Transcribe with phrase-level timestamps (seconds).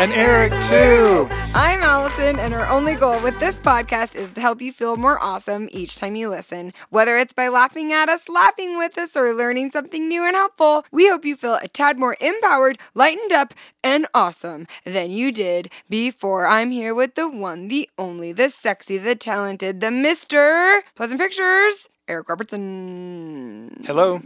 [0.00, 1.28] And Eric, too.
[1.52, 5.22] I'm Alison, and our only goal with this podcast is to help you feel more
[5.22, 6.72] awesome each time you listen.
[6.88, 10.86] Whether it's by laughing at us, laughing with us, or learning something new and helpful,
[10.90, 13.52] we hope you feel a tad more empowered, lightened up,
[13.84, 16.46] and awesome than you did before.
[16.46, 20.80] I'm here with the one, the only, the sexy, the talented, the Mr.
[20.94, 23.82] Pleasant Pictures, Eric Robertson.
[23.84, 24.22] Hello.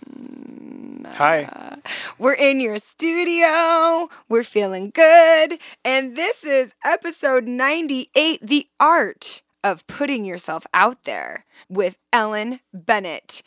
[1.04, 1.76] Uh, Hi.
[2.18, 4.08] We're in your studio.
[4.28, 5.58] We're feeling good.
[5.84, 13.42] And this is episode 98 The Art of Putting Yourself Out There with Ellen Bennett.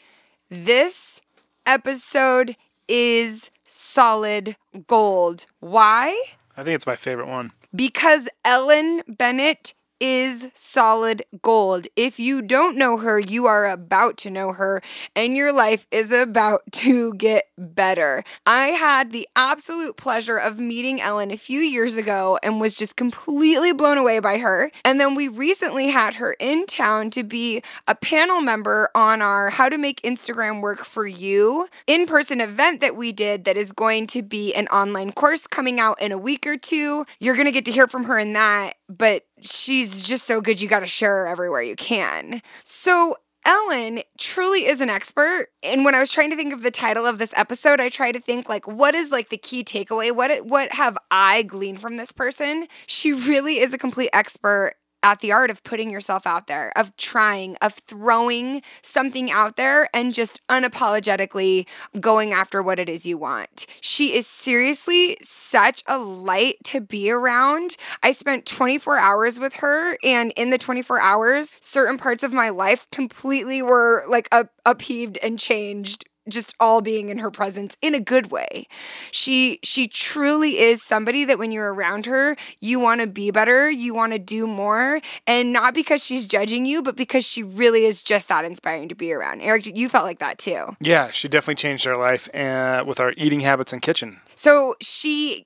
[0.50, 1.22] This
[1.66, 2.56] episode
[2.88, 4.56] is solid
[4.88, 5.46] gold.
[5.60, 6.20] Why?
[6.56, 7.52] I think it's my favorite one.
[7.76, 11.88] Because Ellen Bennett is solid gold.
[11.96, 14.82] If you don't know her, you are about to know her,
[15.16, 18.24] and your life is about to get better.
[18.46, 22.96] I had the absolute pleasure of meeting Ellen a few years ago and was just
[22.96, 24.72] completely blown away by her.
[24.86, 29.50] And then we recently had her in town to be a panel member on our
[29.50, 33.72] How to Make Instagram Work for You in person event that we did that is
[33.72, 37.06] going to be an online course coming out in a week or two.
[37.20, 40.62] You're going to get to hear from her in that, but she's just so good
[40.62, 42.42] you got to share her everywhere you can.
[42.64, 45.48] So Ellen truly is an expert.
[45.64, 48.12] And when I was trying to think of the title of this episode, I tried
[48.14, 50.14] to think like what is like the key takeaway?
[50.14, 52.68] What what have I gleaned from this person?
[52.88, 56.96] She really is a complete expert at the art of putting yourself out there, of
[56.98, 61.66] trying, of throwing something out there and just unapologetically
[62.00, 63.66] going after what it is you want.
[63.82, 67.78] She is seriously such a light to be around.
[68.02, 72.50] I spent 24 hours with her, and in the 24 hours, certain parts of my
[72.50, 77.96] life completely were like up, upheaved and changed just all being in her presence in
[77.96, 78.68] a good way.
[79.12, 83.70] She she truly is somebody that when you're around her, you want to be better,
[83.70, 87.86] you want to do more, and not because she's judging you, but because she really
[87.86, 89.42] is just that inspiring to be around.
[89.42, 90.76] Eric, you felt like that too.
[90.80, 94.22] Yeah, she definitely changed our life uh, with our eating habits and kitchen.
[94.36, 95.46] So she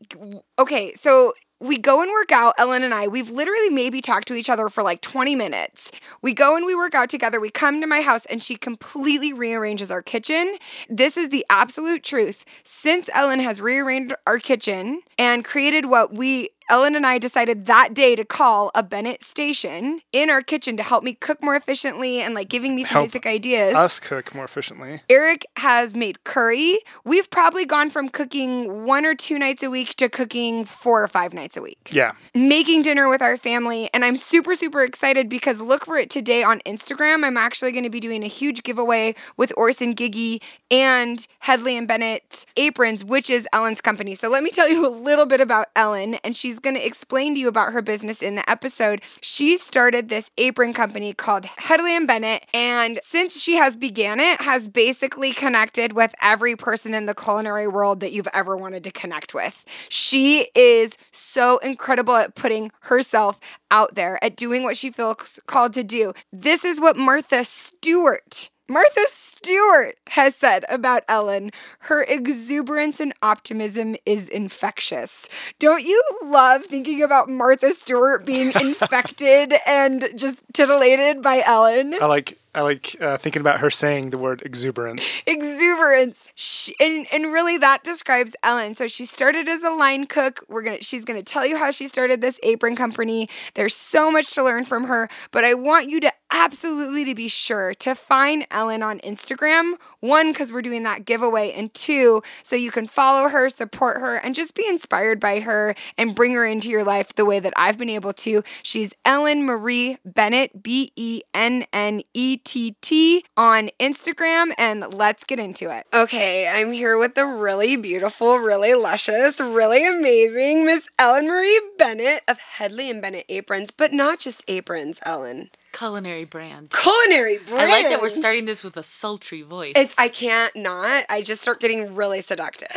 [0.59, 3.07] okay, so we go and work out, Ellen and I.
[3.07, 5.91] We've literally maybe talked to each other for like 20 minutes.
[6.23, 7.39] We go and we work out together.
[7.39, 10.55] We come to my house and she completely rearranges our kitchen.
[10.89, 12.45] This is the absolute truth.
[12.63, 17.93] Since Ellen has rearranged our kitchen and created what we Ellen and I decided that
[17.93, 22.21] day to call a Bennett station in our kitchen to help me cook more efficiently
[22.21, 23.75] and like giving me some Help basic ideas.
[23.75, 25.01] Us cook more efficiently.
[25.09, 26.79] Eric has made curry.
[27.03, 31.09] We've probably gone from cooking one or two nights a week to cooking four or
[31.09, 31.89] five nights a week.
[31.91, 32.13] Yeah.
[32.33, 33.89] Making dinner with our family.
[33.93, 37.25] And I'm super, super excited because look for it today on Instagram.
[37.25, 41.85] I'm actually going to be doing a huge giveaway with Orson Giggy and Hedley and
[41.85, 44.15] Bennett Aprons, which is Ellen's company.
[44.15, 46.15] So let me tell you a little bit about Ellen.
[46.23, 49.01] And she's going to explain to you about her business in the episode.
[49.21, 52.45] She started this apron company called Hedley and Bennett.
[52.53, 57.67] And since she has began it, has basically connected with every person in the culinary
[57.67, 59.65] world that you've ever wanted to connect with.
[59.89, 63.39] She is so incredible at putting herself
[63.69, 66.13] out there, at doing what she feels called to do.
[66.31, 73.97] This is what Martha Stewart Martha Stewart has said about Ellen her exuberance and optimism
[74.05, 75.27] is infectious.
[75.59, 81.95] Don't you love thinking about Martha Stewart being infected and just titillated by Ellen?
[82.01, 85.21] I like I like uh, thinking about her saying the word exuberance.
[85.27, 86.27] exuberance.
[86.35, 88.75] She, and and really that describes Ellen.
[88.75, 90.45] So she started as a line cook.
[90.49, 93.29] We're to she's going to tell you how she started this apron company.
[93.53, 97.27] There's so much to learn from her, but I want you to absolutely to be
[97.27, 99.73] sure to find Ellen on Instagram.
[99.99, 104.15] One cuz we're doing that giveaway and two so you can follow her, support her
[104.15, 107.53] and just be inspired by her and bring her into your life the way that
[107.55, 108.43] I've been able to.
[108.63, 115.23] She's Ellen Marie Bennett B E N N E T T on Instagram and let's
[115.23, 115.85] get into it.
[115.93, 122.23] Okay, I'm here with the really beautiful, really luscious, really amazing Miss Ellen Marie Bennett
[122.27, 125.49] of Hedley and Bennett Aprons, but not just aprons, Ellen.
[125.73, 126.69] Culinary brand.
[126.71, 127.61] Culinary brand.
[127.69, 129.73] I like that we're starting this with a sultry voice.
[129.75, 131.05] It's I can't not.
[131.09, 132.67] I just start getting really seductive.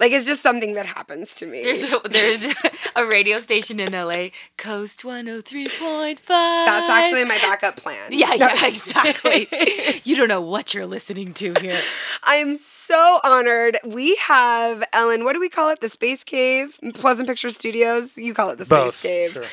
[0.00, 1.62] Like it's just something that happens to me.
[1.62, 2.54] there's a, there's
[2.96, 6.18] a radio station in LA, Coast 103.5.
[6.26, 8.08] That's actually my backup plan.
[8.10, 8.36] Yeah, No.
[8.46, 9.48] yeah, exactly.
[10.04, 11.78] you don't know what you're listening to here.
[12.24, 13.78] I am so honored.
[13.84, 15.24] We have Ellen.
[15.24, 15.80] What do we call it?
[15.80, 18.16] The Space Cave, Pleasant Picture Studios.
[18.18, 19.30] You call it the Space Both, Cave.
[19.32, 19.44] sure.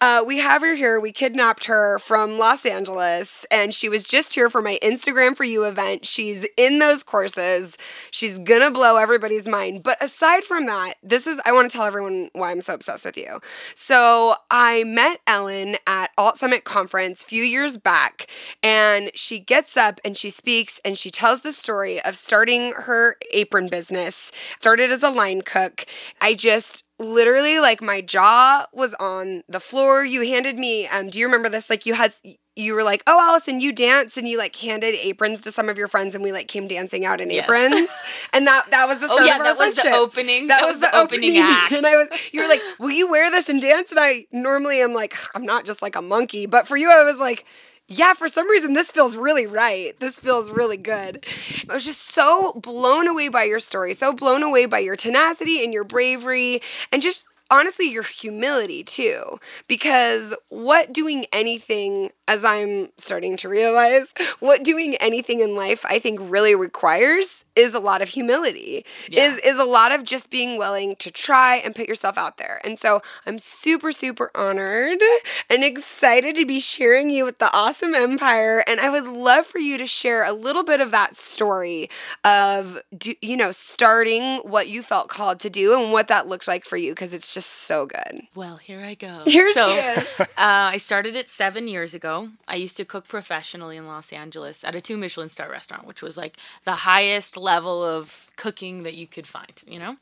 [0.00, 0.98] Uh, we have her here.
[1.00, 5.44] We kidnapped her from Los Angeles, and she was just here for my Instagram for
[5.44, 6.06] You event.
[6.06, 7.76] She's in those courses.
[8.10, 9.82] She's gonna blow everybody's mind.
[9.82, 13.18] But aside from that, this is, I wanna tell everyone why I'm so obsessed with
[13.18, 13.40] you.
[13.74, 18.26] So I met Ellen at Alt Summit Conference a few years back,
[18.62, 23.16] and she gets up and she speaks and she tells the story of starting her
[23.32, 25.84] apron business, started as a line cook.
[26.22, 30.04] I just literally like my jaw was on the floor.
[30.04, 32.14] You handed me um do you remember this like you had
[32.56, 35.78] you were like, "Oh, Alison, you dance," and you like handed aprons to some of
[35.78, 37.44] your friends, and we like came dancing out in Yes.
[37.44, 37.88] aprons,
[38.34, 40.48] and that that was the Oh start yeah, of our that was the opening.
[40.48, 41.72] That, was, the opening, act.
[41.72, 44.80] and I was you were like, "Will you wear this and dance?" And I normally
[44.82, 47.46] am like, "I'm not just like a monkey," but for you, I was like.
[47.92, 49.98] Yeah, for some reason, this feels really right.
[49.98, 51.26] This feels really good.
[51.68, 55.64] I was just so blown away by your story, so blown away by your tenacity
[55.64, 59.40] and your bravery, and just honestly your humility too.
[59.66, 65.98] Because what doing anything, as I'm starting to realize, what doing anything in life I
[65.98, 68.84] think really requires is a lot of humility.
[69.08, 69.26] Yeah.
[69.26, 72.60] Is is a lot of just being willing to try and put yourself out there.
[72.62, 75.02] And so I'm super super honored
[75.48, 79.58] and excited to be sharing you with the awesome empire and I would love for
[79.58, 81.90] you to share a little bit of that story
[82.24, 86.46] of do, you know starting what you felt called to do and what that looks
[86.46, 88.22] like for you because it's just so good.
[88.36, 89.24] Well, here I go.
[89.26, 89.66] Here so,
[90.20, 92.19] uh, I started it seven years ago.
[92.48, 96.02] I used to cook professionally in Los Angeles at a two Michelin star restaurant, which
[96.02, 99.96] was like the highest level of cooking that you could find, you know?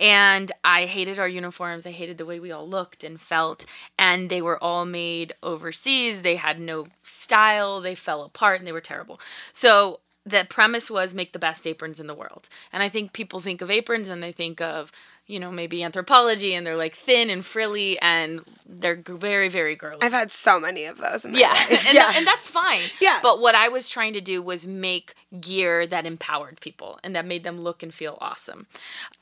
[0.00, 1.86] And I hated our uniforms.
[1.86, 3.66] I hated the way we all looked and felt.
[3.98, 6.22] And they were all made overseas.
[6.22, 7.80] They had no style.
[7.80, 9.20] They fell apart and they were terrible.
[9.52, 12.48] So, the premise was make the best aprons in the world.
[12.72, 14.90] And I think people think of aprons and they think of,
[15.26, 19.98] you know, maybe Anthropologie and they're like thin and frilly and they're very, very girly.
[20.02, 21.48] I've had so many of those in my yeah.
[21.52, 21.70] life.
[21.88, 22.82] and, that- and that's fine.
[23.00, 23.20] Yeah.
[23.22, 27.24] But what I was trying to do was make gear that empowered people and that
[27.26, 28.66] made them look and feel awesome.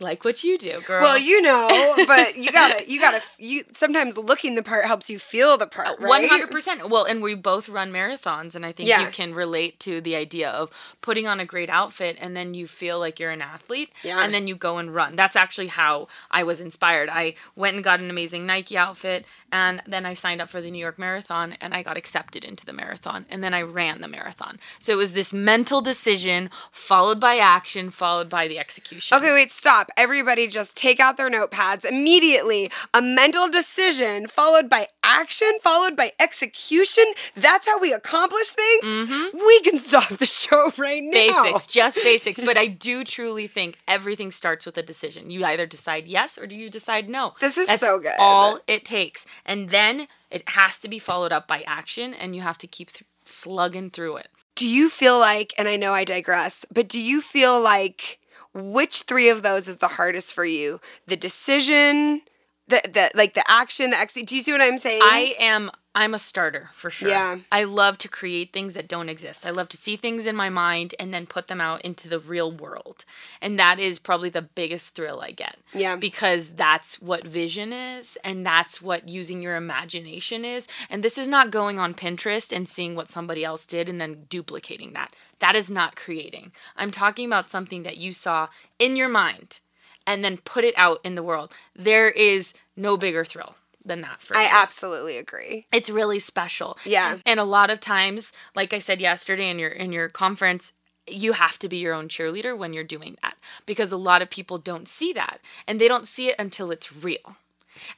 [0.00, 1.02] Like what you do, girl.
[1.02, 1.69] Well, you know,
[2.06, 5.87] but you gotta, you gotta, you sometimes looking the part helps you feel the part,
[5.88, 6.08] uh, right?
[6.08, 6.88] One hundred percent.
[6.90, 9.02] Well, and we both run marathons, and I think Yeah.
[9.05, 10.70] you can relate to the idea of
[11.00, 14.22] putting on a great outfit, and then you feel like you're an athlete, Yeah.
[14.22, 15.16] and then you go and run.
[15.16, 15.91] That's actually how
[16.30, 17.08] I was inspired.
[17.10, 20.70] I went and got an amazing Nike outfit, and then I signed up for the
[20.70, 24.08] New York Marathon, and I got accepted into the marathon, and then I ran the
[24.08, 24.58] marathon.
[24.80, 29.16] So it was this mental decision followed by action, followed by the execution.
[29.16, 29.90] Okay, wait, stop.
[29.96, 32.70] Everybody just take out their notepads immediately.
[32.94, 37.04] A mental decision followed by action, followed by execution.
[37.36, 39.10] That's how we accomplish things.
[39.34, 41.18] We can stop the show right now.
[41.18, 41.42] Mm-hmm.
[41.52, 42.40] basics, just basics.
[42.52, 45.30] But I do truly think everything starts with a decision.
[45.30, 47.34] You either decide yes or do you decide no.
[47.40, 48.14] This is That's so good.
[48.19, 52.43] All it takes, and then it has to be followed up by action, and you
[52.43, 54.29] have to keep th- slugging through it.
[54.55, 58.19] Do you feel like, and I know I digress, but do you feel like
[58.55, 60.81] which three of those is the hardest for you?
[61.06, 62.23] The decision,
[62.69, 64.14] the, the like the action, the ex.
[64.14, 65.02] Do you see what I'm saying?
[65.02, 65.70] I am.
[65.94, 67.10] I'm a starter for sure.
[67.10, 67.38] Yeah.
[67.50, 69.44] I love to create things that don't exist.
[69.44, 72.18] I love to see things in my mind and then put them out into the
[72.18, 73.04] real world.
[73.42, 75.58] And that is probably the biggest thrill I get.
[75.74, 75.96] Yeah.
[75.96, 80.66] Because that's what vision is and that's what using your imagination is.
[80.88, 84.24] And this is not going on Pinterest and seeing what somebody else did and then
[84.31, 85.14] duplicating that.
[85.40, 86.52] That is not creating.
[86.74, 89.60] I'm talking about something that you saw in your mind
[90.06, 91.52] and then put it out in the world.
[91.76, 95.67] There is no bigger thrill than that for I me absolutely agree.
[95.72, 96.79] it's really special.
[96.84, 97.19] Yeah.
[97.27, 100.72] And a lot of times, like I said yesterday in your in your conference,
[101.06, 103.34] you have to be your own cheerleader when you're doing that
[103.67, 106.94] because a lot of people don't see that and they don't see it until it's
[107.05, 107.36] real.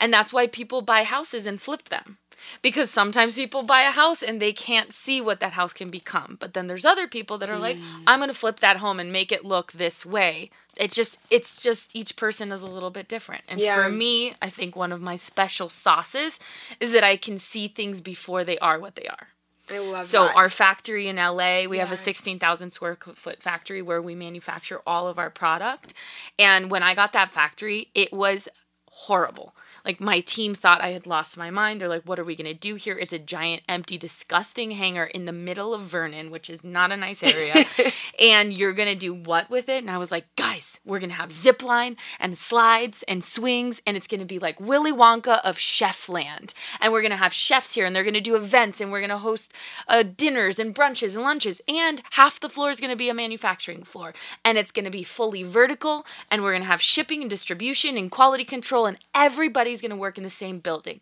[0.00, 2.19] And that's why people buy houses and flip them.
[2.61, 6.37] Because sometimes people buy a house and they can't see what that house can become.
[6.38, 8.02] But then there's other people that are like, Mm.
[8.07, 10.50] I'm going to flip that home and make it look this way.
[10.76, 13.45] It's just it's just each person is a little bit different.
[13.49, 13.75] And Yeah.
[13.76, 16.38] for me, I think one of my special sauces
[16.81, 19.28] is that I can see things before they are what they are.
[19.71, 20.37] I love So that.
[20.37, 21.95] our factory in LA, we have Yeah.
[21.95, 25.95] a 16,000 square foot factory where we manufacture all of our product.
[26.38, 28.47] And when I got that factory, it was
[28.95, 29.55] horrible.
[29.85, 31.81] Like my team thought I had lost my mind.
[31.81, 35.05] They're like, "What are we going to do here?" It's a giant empty disgusting hangar
[35.05, 37.65] in the middle of Vernon, which is not a nice area.
[38.21, 39.83] and you're going to do what with it?
[39.83, 43.83] And I was like, "Guys, we're going to have zip line and slides and swings
[43.87, 46.55] and it's going to be like Willy Wonka of chef land.
[46.81, 49.01] And we're going to have chefs here and they're going to do events and we're
[49.01, 49.53] going to host
[49.89, 53.15] uh, dinners and brunches and lunches and half the floor is going to be a
[53.15, 57.21] manufacturing floor and it's going to be fully vertical and we're going to have shipping
[57.23, 61.00] and distribution and quality control and everybody's going to work in the same building.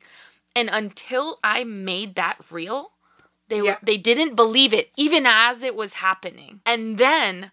[0.55, 2.93] And until I made that real,
[3.49, 3.63] they Yeah.
[3.63, 6.61] were, they didn't believe it even as it was happening.
[6.67, 7.51] And then,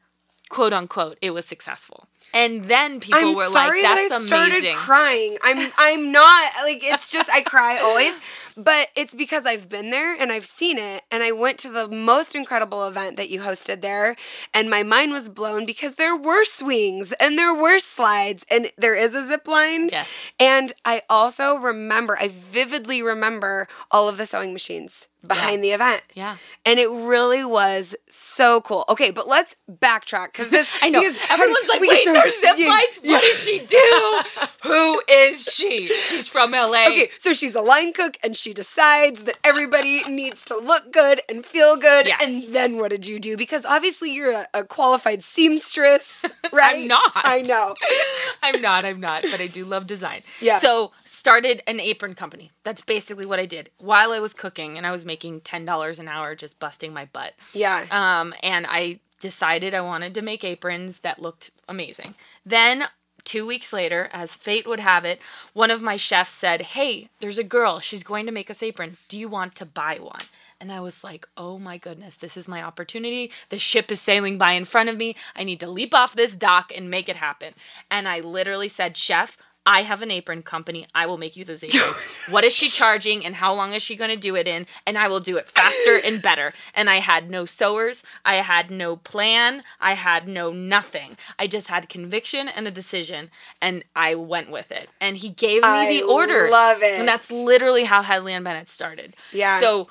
[0.49, 2.07] quote unquote, it was successful.
[2.33, 5.37] And then people I'm were sorry like, "That's that I started crying.
[5.43, 8.13] I'm I'm not like it's just I cry always,
[8.63, 11.87] but it's because I've been there and I've seen it and I went to the
[11.87, 14.15] most incredible event that you hosted there
[14.53, 18.95] and my mind was blown because there were swings and there were slides and there
[18.95, 19.89] is a zip line.
[19.89, 20.07] Yes.
[20.39, 26.01] And I also remember, I vividly remember all of the sewing machines behind the event.
[26.13, 26.37] Yeah.
[26.65, 28.85] And it really was so cool.
[28.87, 30.99] Okay, but let's backtrack because this I know.
[31.01, 32.99] Everyone's like, wait, so- there's zip yeah, lines?
[33.03, 33.13] yeah.
[33.13, 34.21] What does she do?
[34.63, 35.87] Who is she?
[35.87, 36.67] She's from LA.
[36.89, 41.21] Okay, so she's a line cook and she decides that everybody needs to look good
[41.29, 42.07] and feel good.
[42.07, 42.17] Yeah.
[42.21, 43.37] And then what did you do?
[43.37, 46.81] Because obviously you're a, a qualified seamstress, right?
[46.81, 47.11] I'm not.
[47.15, 47.75] I know.
[48.43, 50.21] I'm not, I'm not, but I do love design.
[50.41, 50.59] Yeah.
[50.59, 52.51] So started an apron company.
[52.63, 55.99] That's basically what I did while I was cooking and I was making ten dollars
[55.99, 57.33] an hour just busting my butt.
[57.53, 57.85] Yeah.
[57.91, 62.15] Um, and I decided I wanted to make aprons that looked amazing.
[62.45, 62.85] Then
[63.23, 65.21] two weeks later, as fate would have it,
[65.53, 67.79] one of my chefs said, Hey, there's a girl.
[67.79, 69.03] She's going to make us aprons.
[69.07, 70.21] Do you want to buy one?
[70.61, 73.31] And I was like, oh my goodness, this is my opportunity.
[73.47, 75.15] The ship is sailing by in front of me.
[75.33, 77.53] I need to leap off this dock and make it happen.
[77.89, 79.37] And I literally said, Chef,
[79.69, 80.87] I have an apron company.
[80.95, 82.01] I will make you those aprons.
[82.27, 84.65] what is she charging and how long is she going to do it in?
[84.87, 86.53] And I will do it faster and better.
[86.73, 88.01] And I had no sewers.
[88.25, 89.61] I had no plan.
[89.79, 91.17] I had no nothing.
[91.37, 93.29] I just had conviction and a decision
[93.61, 94.89] and I went with it.
[94.99, 96.49] And he gave me I the order.
[96.49, 96.99] love it.
[96.99, 99.15] And that's literally how Hedley and Bennett started.
[99.31, 99.59] Yeah.
[99.59, 99.87] So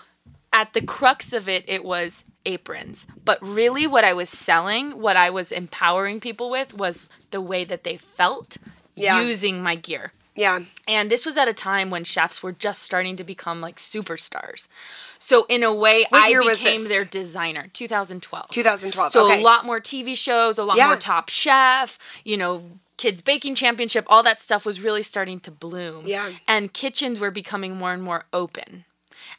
[0.53, 3.07] at the crux of it, it was aprons.
[3.25, 7.63] But really, what I was selling, what I was empowering people with, was the way
[7.65, 8.57] that they felt
[9.01, 9.21] Yeah.
[9.23, 10.13] using my gear.
[10.35, 10.61] Yeah.
[10.87, 14.69] And this was at a time when chefs were just starting to become like superstars.
[15.19, 17.69] So in a way, What I became their designer.
[17.73, 18.51] 2012.
[18.51, 19.13] 2012.
[19.13, 19.41] So okay.
[19.41, 20.87] a lot more TV shows, a lot Yeah.
[20.87, 25.51] more Top Chef, you know, Kids Baking Championship, all that stuff was really starting to
[25.51, 26.07] bloom.
[26.07, 26.31] Yeah.
[26.47, 28.85] And kitchens were becoming more and more open.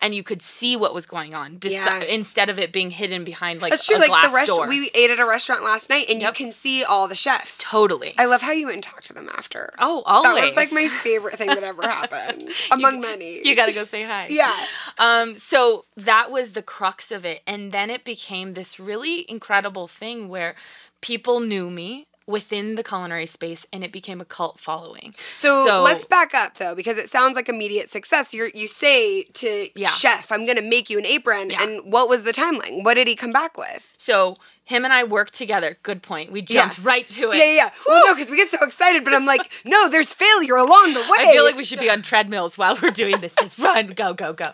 [0.02, 2.00] And you could see what was going on besi- Yeah.
[2.04, 3.98] instead of it being hidden behind like That's true.
[3.98, 4.68] a Like glass the restaurant, door.
[4.70, 6.40] we ate at a restaurant last night, and Yep.
[6.40, 7.58] you can see all the chefs.
[7.60, 8.14] totally.
[8.18, 9.74] I love how you went and talked to them after.
[9.80, 10.36] oh, always.
[10.36, 13.46] that was like my favorite thing that ever happened, among many.
[13.48, 14.28] you got to go say hi.
[14.30, 14.56] yeah.
[14.98, 17.42] Um, so that was the crux of it.
[17.48, 20.56] And then it became this really incredible thing where
[21.02, 25.14] people knew me within the culinary space and it became a cult following.
[25.40, 28.34] So, let's back up though, because it sounds like immediate success.
[28.34, 29.88] You you say to Yeah.
[29.90, 31.64] chef, "I'm going to make you an apron," Yeah.
[31.64, 32.84] and what was the timeline?
[32.84, 33.82] What did he come back with?
[33.98, 35.78] So him and I worked together.
[35.82, 36.32] Good point.
[36.32, 36.84] We jumped Yeah.
[36.88, 37.38] right to it.
[37.38, 37.56] Yeah, yeah.
[37.56, 37.70] yeah.
[37.88, 41.00] Well, no, because we get so excited, but I'm like, no, there's failure along the
[41.00, 41.18] way.
[41.28, 43.34] I feel like we should be on treadmills while we're doing this.
[43.42, 44.52] Just run, go, go, go.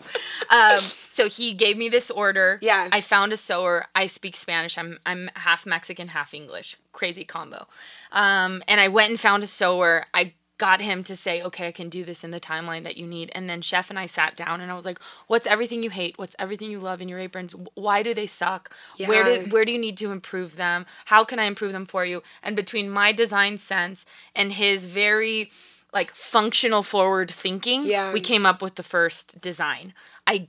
[0.48, 0.80] Um,
[1.16, 2.58] so he gave me this order.
[2.60, 2.88] Yeah.
[2.92, 3.86] I found a sewer.
[3.94, 4.76] I speak Spanish.
[4.76, 6.76] I'm I'm half Mexican, half English.
[6.92, 7.66] Crazy combo.
[8.12, 10.04] Um, and I went and found a sewer.
[10.12, 13.06] I got him to say, okay, I can do this in the timeline that you
[13.06, 13.30] need.
[13.34, 16.16] And then Chef and I sat down and I was like, what's everything you hate?
[16.18, 17.54] What's everything you love in your aprons?
[17.74, 18.70] Why do they suck?
[18.96, 19.08] Yeah.
[19.08, 20.84] Where did where do you need to improve them?
[21.06, 22.22] How can I improve them for you?
[22.42, 24.04] And between my design sense
[24.34, 25.50] and his very
[25.92, 28.12] like functional forward thinking, Yeah.
[28.12, 29.94] we came up with the first design.
[30.26, 30.48] I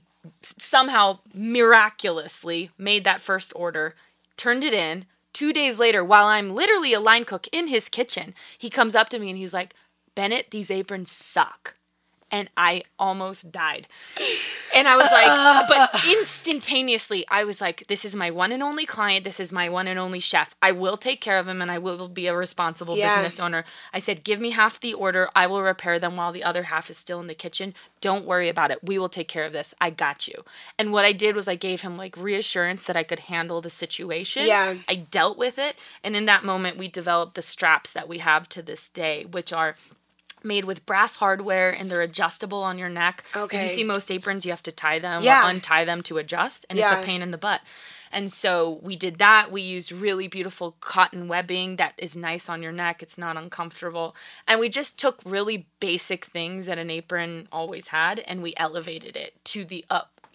[0.58, 3.94] somehow miraculously made that first order,
[4.36, 5.06] turned it in.
[5.32, 9.08] Two days later, while I'm literally a line cook in his kitchen, he comes up
[9.10, 9.74] to me and he's like,
[10.14, 11.76] Bennett, these aprons suck.
[12.30, 13.88] And I almost died.
[14.74, 18.84] And I was like, but instantaneously, I was like, this is my one and only
[18.86, 19.24] client.
[19.24, 20.54] This is my one and only chef.
[20.60, 23.16] I will take care of him and I will be a responsible Yeah.
[23.16, 23.64] business owner.
[23.92, 25.28] I said, give me half the order.
[25.34, 27.74] I will repair them while the other half is still in the kitchen.
[28.00, 28.78] Don't worry about it.
[28.84, 29.74] We will take care of this.
[29.80, 30.44] I got you.
[30.78, 33.70] And what I did was I gave him like reassurance that I could handle the
[33.70, 34.46] situation.
[34.46, 34.74] Yeah.
[34.88, 35.76] I dealt with it.
[36.04, 39.52] And in that moment, we developed the straps that we have to this day, which
[39.52, 39.76] are
[40.44, 43.24] made with brass hardware and they're adjustable on your neck.
[43.34, 43.56] Okay.
[43.58, 45.46] If you see most aprons, you have to tie them Yeah.
[45.46, 46.92] or untie them to adjust, and Yeah.
[46.96, 47.60] it's a pain in the butt.
[48.10, 49.52] And so we did that.
[49.52, 53.02] We used really beautiful cotton webbing that is nice on your neck.
[53.02, 54.16] It's not uncomfortable.
[54.46, 59.14] And we just took really basic things that an apron always had and we elevated
[59.14, 59.84] it to the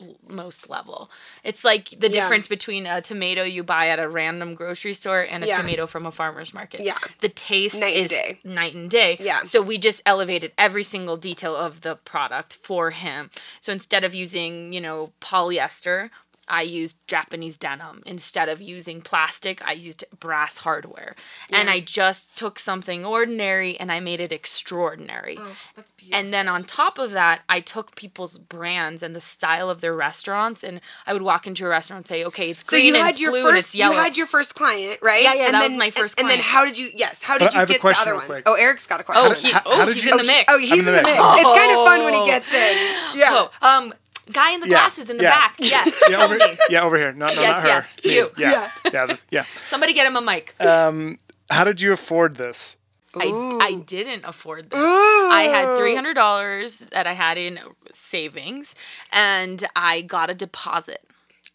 [0.01, 1.09] utmost level.
[1.43, 2.21] It's like the Yeah.
[2.21, 5.57] difference between a tomato you buy at a random grocery store and a Yeah.
[5.57, 6.81] tomato from a farmer's market.
[6.81, 6.97] Yeah.
[7.19, 8.39] The taste Night is day.
[8.43, 9.17] night and day.
[9.19, 9.43] Yeah.
[9.43, 13.29] So we just elevated every single detail of the product for him.
[13.61, 16.09] So instead of using, you know, polyester,
[16.47, 18.03] I used Japanese denim.
[18.05, 21.15] Instead of using plastic, I used brass hardware.
[21.49, 25.37] And I just took something ordinary and I made it extraordinary.
[25.39, 26.19] Oh, that's beautiful.
[26.19, 29.93] And then on top of that, I took people's brands and the style of their
[29.93, 32.95] restaurants, and I would walk into a restaurant and say, "Okay, it's so green you
[32.95, 35.23] and had it's your blue and first it's you had your first client, right?
[35.23, 36.89] Yeah, yeah, and that then, was my first And, and then how did you?
[36.93, 38.25] Yes, how did But I you have a get question the other ones?
[38.27, 38.43] quick.
[38.45, 39.31] Oh, Eric's got a question.
[39.31, 40.45] oh, he, How- oh did he's you- in the mix.
[40.51, 41.07] Oh, he's in in the the mix.
[41.17, 41.39] mix.
[41.39, 42.25] It's kind of fun when he Oh.
[42.25, 43.17] gets in.
[43.19, 43.29] Yeah.
[43.31, 43.93] Oh, um,
[44.31, 45.31] guy in the Yeah, glasses in the yeah.
[45.31, 45.55] back.
[45.59, 46.45] Yes, Yeah, tell over, me.
[46.69, 47.13] yeah, over here.
[47.13, 47.67] No, no, Yes, not her.
[47.67, 48.15] yes, Me.
[48.15, 48.31] you.
[48.37, 49.43] Yeah, yeah, this- yeah.
[49.69, 50.55] Somebody get him a mic.
[50.61, 51.17] Um,
[51.49, 52.77] how did you afford this?
[53.15, 53.59] I, Ooh.
[53.61, 54.79] I didn't afford this.
[54.79, 55.29] Ooh.
[55.31, 57.59] I had three hundred dollars that I had in
[57.91, 58.75] savings,
[59.11, 61.03] and I got a deposit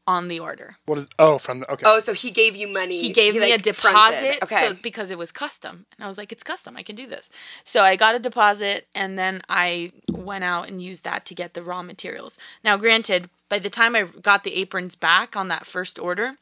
[0.09, 0.79] on the order.
[0.87, 1.07] What is?
[1.19, 1.85] Oh, from the okay.
[1.87, 2.99] Oh, so he gave you money.
[2.99, 4.23] He gave me like, a fronted.
[4.23, 4.69] deposit Okay.
[4.69, 5.85] so, because it was custom.
[5.97, 6.79] And I was like, it's custom.
[6.79, 7.29] I can do this.
[7.63, 11.53] So I got a deposit and then I went out and used that to get
[11.53, 12.39] the raw materials.
[12.65, 16.39] Now, granted, by the time I got the aprons back on that first order,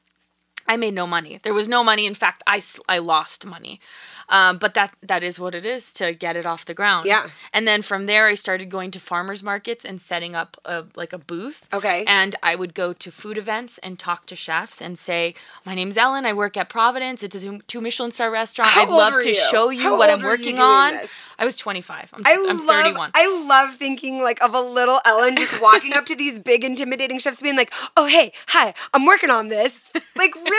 [0.69, 1.39] I made no money.
[1.43, 2.07] There was no money.
[2.07, 3.81] In fact, I, I lost money.
[4.29, 7.07] Um, but that that is what it is to get it off the ground.
[7.07, 7.29] Yeah.
[7.53, 11.13] And then from there, I started going to farmers markets and setting up a like
[11.13, 11.69] a booth.
[11.73, 12.05] Okay.
[12.09, 15.97] And I would go to food events and talk to chefs and say, "My name's
[15.97, 16.27] Ellen.
[16.27, 17.23] I work at Providence.
[17.23, 18.71] It's a two- Michelin star restaurant.
[18.71, 19.35] How I'd love to you?
[19.37, 21.35] show you How what I'm working on." this?
[21.39, 22.11] I was 25.
[22.15, 23.11] I'm, I I'm love 31.
[23.15, 27.21] I love thinking like of a little Ellen just walking up to these big intimidating
[27.21, 28.75] chefs being like, "Oh, hey, hi.
[28.93, 29.85] I'm working on this."
[30.17, 30.56] Like, really?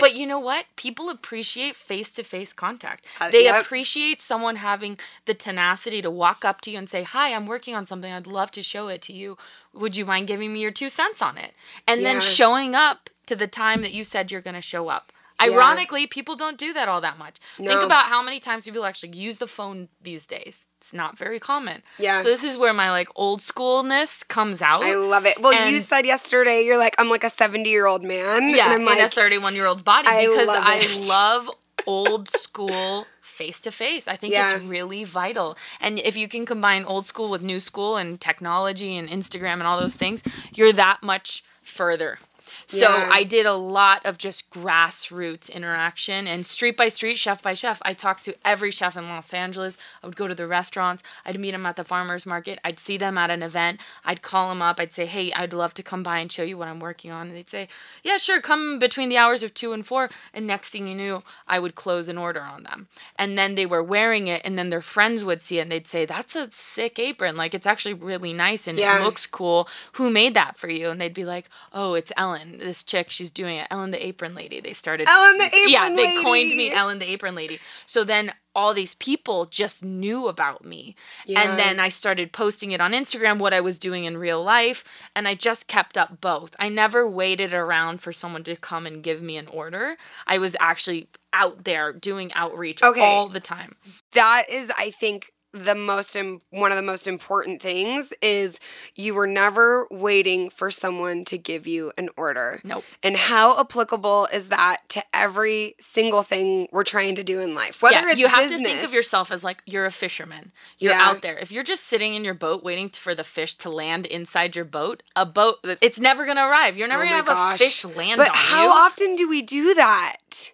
[0.00, 0.66] But you know what?
[0.76, 3.06] People appreciate face to face contact.
[3.20, 3.62] Uh, they yep.
[3.62, 7.74] appreciate someone having the tenacity to walk up to you and say, Hi, I'm working
[7.74, 8.12] on something.
[8.12, 9.36] I'd love to show it to you.
[9.72, 11.52] Would you mind giving me your two cents on it?
[11.86, 12.12] And Yeah.
[12.14, 15.12] then showing up to the time that you said you're going to show up.
[15.52, 17.36] Ironically, people don't do that all that much.
[17.56, 20.66] Think about how many times people actually use the phone these days.
[20.78, 21.82] It's not very common.
[21.98, 22.22] Yeah.
[22.22, 24.82] So this is where my like old schoolness comes out.
[24.82, 25.40] I love it.
[25.40, 28.88] Well, you said yesterday you're like, "I'm like a 70 year old man." Yeah, and
[28.88, 31.50] I'm in a 31 year old's body I because love I love
[31.86, 34.06] old school face to face.
[34.06, 34.54] I think Yeah.
[34.54, 35.56] it's really vital.
[35.80, 39.64] And if you can combine old school with new school and technology and Instagram and
[39.64, 40.22] all those things,
[40.52, 42.18] you're that much further.
[42.66, 43.08] So Yeah.
[43.12, 47.80] I did a lot of just grassroots interaction and street by street, chef by chef.
[47.84, 49.78] I talked to every chef in Los Angeles.
[50.02, 51.02] I would go to the restaurants.
[51.24, 52.58] I'd meet them at the farmers market.
[52.64, 53.80] I'd see them at an event.
[54.04, 54.78] I'd call them up.
[54.80, 57.28] I'd say, "Hey, I'd love to come by and show you what I'm working on."
[57.28, 57.68] And they'd say,
[58.02, 58.40] "Yeah, sure.
[58.40, 60.10] Come between the hours of two and four.
[60.32, 62.88] And next thing you knew, I would close an order on them.
[63.16, 65.86] And then they were wearing it, and then their friends would see it, and they'd
[65.86, 67.36] say, "That's a sick apron.
[67.36, 68.98] Like it's actually really nice and Yeah.
[68.98, 69.68] it looks cool.
[69.92, 72.33] Who made that for you?" And they'd be like, "Oh, it's Ellen.
[72.58, 73.10] This chick.
[73.10, 73.66] She's doing it.
[73.70, 75.08] Ellen the Apron Lady." They started.
[75.08, 77.58] Ellen the Apron Yeah, they coined me Ellen the Apron Lady.
[77.86, 80.94] So then all these people just knew about me.
[81.26, 81.42] Yeah.
[81.42, 84.84] And then I started posting it on Instagram, what I was doing in real life.
[85.16, 86.54] And I just kept up both.
[86.60, 89.96] I never waited around for someone to come and give me an order.
[90.26, 93.00] I was actually out there doing outreach Okay.
[93.00, 93.74] all the time.
[94.12, 98.58] that is i think the most Im- one of the most important things is
[98.96, 102.82] you were never waiting for someone to give you an order Nope.
[103.04, 107.82] and how applicable is that to every single thing we're trying to do in life
[107.82, 110.50] whether yeah, it's you have business, to think of yourself as like you're a fisherman.
[110.78, 111.08] You're Yeah.
[111.08, 111.38] out there.
[111.38, 114.64] If you're just sitting in your boat waiting for the fish to land inside your
[114.64, 116.76] boat, a boat it's never gonna arrive.
[116.76, 117.60] You're never Oh gonna have gosh.
[117.60, 118.70] a fish land but how you.
[118.72, 120.50] often do we do that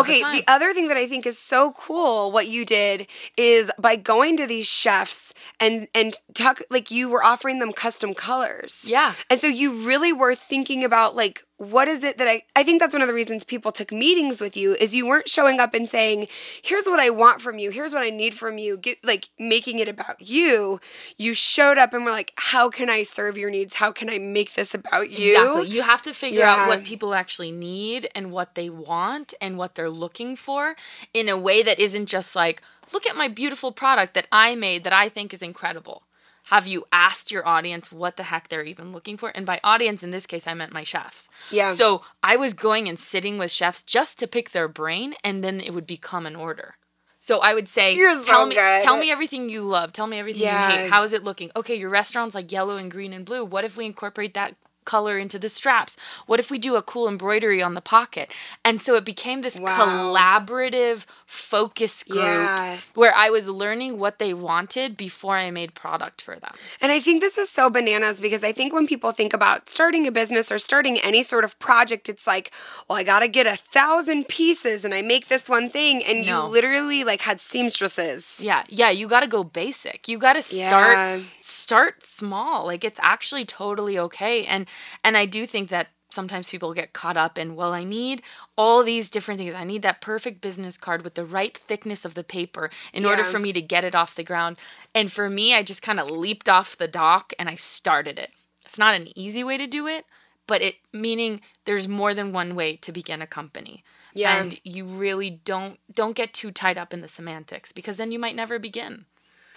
[0.00, 3.70] okay, the, the other thing that I think is so cool what you did is
[3.78, 8.84] by going to these chefs and and talk like you were offering them custom colors.
[8.86, 9.14] Yeah.
[9.30, 12.80] And so you really were thinking about like what is it that I I think
[12.80, 15.74] that's one of the reasons people took meetings with you is you weren't showing up
[15.74, 16.26] and saying,
[16.60, 17.70] "Here's what I want from you.
[17.70, 20.80] Here's what I need from you." Get, like making it about you.
[21.16, 23.76] You showed up and were like, "How can I serve your needs?
[23.76, 25.68] How can I make this about you?" Exactly.
[25.68, 29.76] You have to figure out what people actually need and what they want and what
[29.76, 30.74] they're looking for
[31.14, 32.60] in a way that isn't just like,
[32.92, 36.02] look at my beautiful product that I made that I think is incredible.
[36.46, 39.30] Have you asked your audience what the heck they're even looking for?
[39.30, 41.28] And by audience in this case I meant my chefs.
[41.50, 41.74] Yeah.
[41.74, 45.60] So I was going and sitting with chefs just to pick their brain and then
[45.60, 46.74] it would become an order.
[47.20, 48.82] So I would say, You're so tell me, good.
[48.82, 49.92] tell me everything you love.
[49.92, 50.90] Tell me everything you hate.
[50.90, 51.52] How is it looking?
[51.54, 53.44] Okay, your restaurant's like yellow and green and blue.
[53.44, 55.96] What if we incorporate that color into the straps?
[56.26, 58.30] What if we do a cool embroidery on the pocket?
[58.64, 59.76] And so it became this Wow.
[59.76, 62.78] collaborative focus group Yeah.
[62.94, 66.54] where I was learning what they wanted before I made product for them.
[66.80, 70.06] And I think this is so bananas because I think when people think about starting
[70.06, 72.50] a business or starting any sort of project, it's like,
[72.88, 76.02] well, I got to get a thousand pieces and I make this one thing.
[76.04, 76.44] And No.
[76.46, 78.40] you literally like had seamstresses.
[78.40, 80.08] Yeah, yeah, you got to go basic.
[80.08, 81.20] You got to start Yeah.
[81.40, 82.66] start small.
[82.66, 84.44] Like it's actually totally okay.
[84.44, 84.66] And
[85.02, 88.22] and I do think that sometimes people get caught up in, well, I need
[88.56, 89.54] all these different things.
[89.54, 93.24] I need that perfect business card with the right thickness of the paper in order
[93.24, 94.58] for me to get it off the ground.
[94.94, 98.30] And for me, I just kind of leaped off the dock and I started it.
[98.64, 100.04] It's not an easy way to do it,
[100.46, 103.82] but it meaning there's more than one way to begin a company.
[104.14, 104.40] Yeah.
[104.40, 108.18] And you really don't don't get too tied up in the semantics because then you
[108.18, 109.06] might never begin.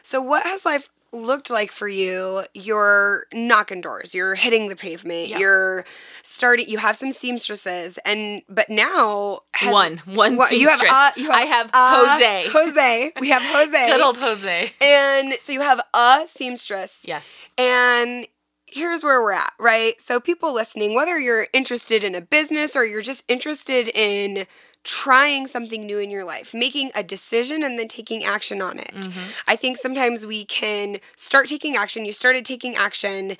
[0.01, 2.43] So, what has life looked like for you?
[2.53, 5.39] You're knocking doors, you're hitting the pavement, Yeah.
[5.39, 5.85] you're
[6.23, 6.67] starting.
[6.69, 10.91] You have some seamstresses, and but now has- One, one What- you have, seamstress.
[10.91, 12.47] uh, you have I have uh, Jose.
[12.51, 13.11] Jose.
[13.19, 13.87] We have Jose.
[13.91, 14.71] Good old Jose.
[14.81, 17.01] And so you have a seamstress.
[17.05, 17.39] Yes.
[17.57, 18.27] And
[18.67, 19.99] here's where we're at, right?
[20.01, 24.47] So, people listening, whether you're interested in a business or you're just interested in
[24.85, 28.93] trying something new in your life, making a decision and then taking action on it.
[28.93, 29.31] Mm-hmm.
[29.47, 32.05] I think sometimes we can start taking action.
[32.05, 33.35] You started taking action.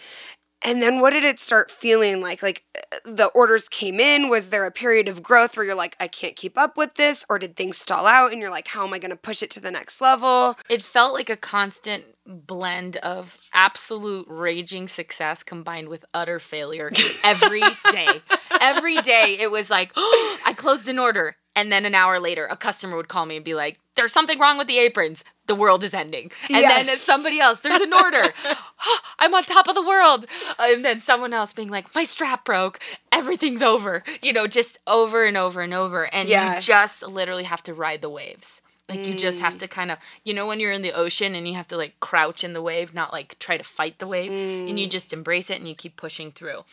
[0.65, 2.41] And then what did it start feeling like?
[2.41, 4.29] Like uh, the orders came in?
[4.29, 7.23] Was there a period of growth where you're like, I can't keep up with this?
[7.29, 9.51] Or did things stall out and you're like, how am I going to push it
[9.51, 10.57] to the next level?
[10.67, 16.91] It felt like a constant blend of absolute raging success combined with utter failure
[17.23, 18.07] every day.
[18.59, 21.35] every day it was like, oh, I closed an order.
[21.55, 24.37] And then an hour later, a customer would call me and be like, There's something
[24.39, 25.23] wrong with the aprons.
[25.47, 26.31] The world is ending.
[26.49, 26.93] And then Yes.
[26.93, 28.33] it's somebody else, there's an order.
[28.45, 30.25] "Oh, I'm on top of the world.
[30.59, 32.79] And then someone else being like, My strap broke.
[33.11, 34.03] Everything's over.
[34.21, 36.13] You know, just over and over and over.
[36.13, 36.55] And Yeah.
[36.55, 38.61] you just literally have to ride the waves.
[38.87, 39.59] Like you just have mm.
[39.59, 41.99] to kind of, you know, when you're in the ocean and you have to like
[42.01, 44.91] crouch in the wave, not like try to fight the wave, and you mm.
[44.91, 46.63] just embrace it and you keep pushing through.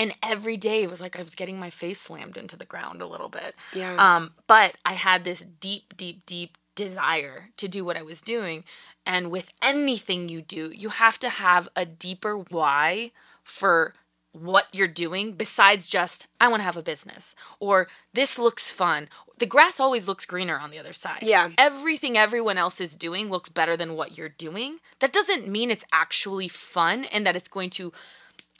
[0.00, 3.02] And every day it was like I was getting my face slammed into the ground
[3.02, 3.54] a little bit.
[3.74, 3.96] Yeah.
[3.96, 8.64] Um, but I had this deep, deep, deep desire to do what I was doing.
[9.04, 13.12] And with anything you do, you have to have a deeper why
[13.44, 13.92] for
[14.32, 19.08] what you're doing besides just I want to have a business or this looks fun.
[19.38, 21.24] The grass always looks greener on the other side.
[21.24, 21.50] Yeah.
[21.58, 24.78] Everything everyone else is doing looks better than what you're doing.
[25.00, 27.92] That doesn't mean it's actually fun and that it's going to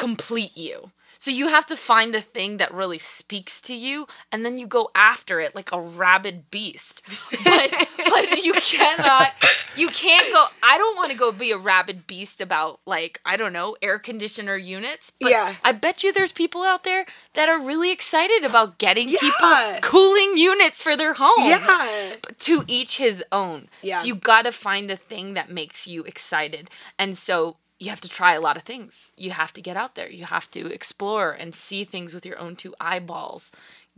[0.00, 0.90] complete you.
[1.18, 4.66] So you have to find the thing that really speaks to you and then you
[4.66, 7.02] go after it like a rabid beast.
[7.44, 7.70] But
[8.08, 9.28] but you cannot
[9.76, 13.36] you can't go I don't want to go be a rabid beast about like I
[13.36, 15.54] don't know air conditioner units, but Yeah.
[15.62, 19.18] I bet you there's people out there that are really excited about getting Yeah.
[19.20, 22.16] people cooling units for their homes Yeah.
[22.48, 23.68] to each his own.
[23.82, 24.00] Yeah.
[24.00, 26.70] So you got to find the thing that makes you excited.
[26.98, 29.10] And so you have to try a lot of things.
[29.16, 30.08] You have to get out there.
[30.10, 33.50] You have to explore and see things with your own two eyeballs.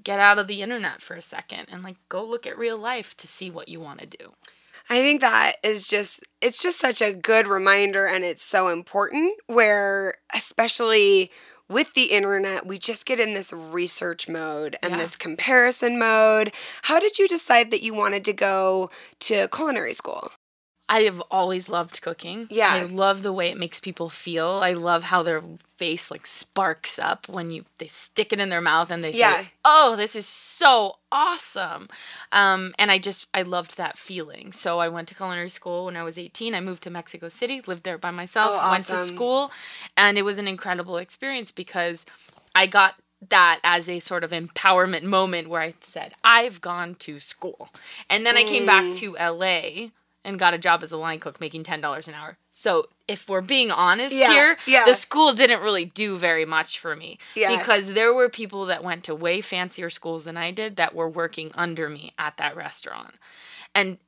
[0.03, 3.17] Get out of the internet for a second and like go look at real life
[3.19, 4.33] to see what you want to do.
[4.89, 9.35] I think that is just it's just such a good reminder and it's so important
[9.47, 11.31] where especially
[11.69, 14.99] with the internet we just get in this research mode and Yeah.
[14.99, 16.53] this comparison mode.
[16.83, 18.91] How did you decide that you wanted to go
[19.21, 20.33] to culinary school?
[20.93, 22.49] I have always loved cooking.
[22.51, 22.75] Yeah.
[22.75, 24.61] I love the way it makes people feel.
[24.63, 25.43] I love how their
[25.79, 29.49] face like sparks up when you they stick it in their mouth and they say,
[29.65, 31.89] "Oh, this is so awesome."
[32.31, 34.53] Um, and I just I loved that feeling.
[34.53, 36.55] So I went to culinary school when I was 18.
[36.55, 39.51] I moved to Mexico City, lived there by myself, Oh, went to school,
[39.97, 42.05] and it was an incredible experience because
[42.55, 42.97] I got
[43.29, 47.71] that as a sort of empowerment moment where I said, I've gone to school.
[48.11, 48.97] And then I came back Mm.
[48.99, 49.91] to LA
[50.25, 52.37] and got a job as a line cook making $10 an hour.
[52.51, 54.85] So if we're being honest Yeah, here, yeah.
[54.85, 57.19] the school didn't really do very much for me.
[57.35, 57.57] Yeah.
[57.57, 61.09] Because there were people that went to way fancier schools than I did that were
[61.09, 63.15] working under me at that restaurant.
[63.75, 63.99] And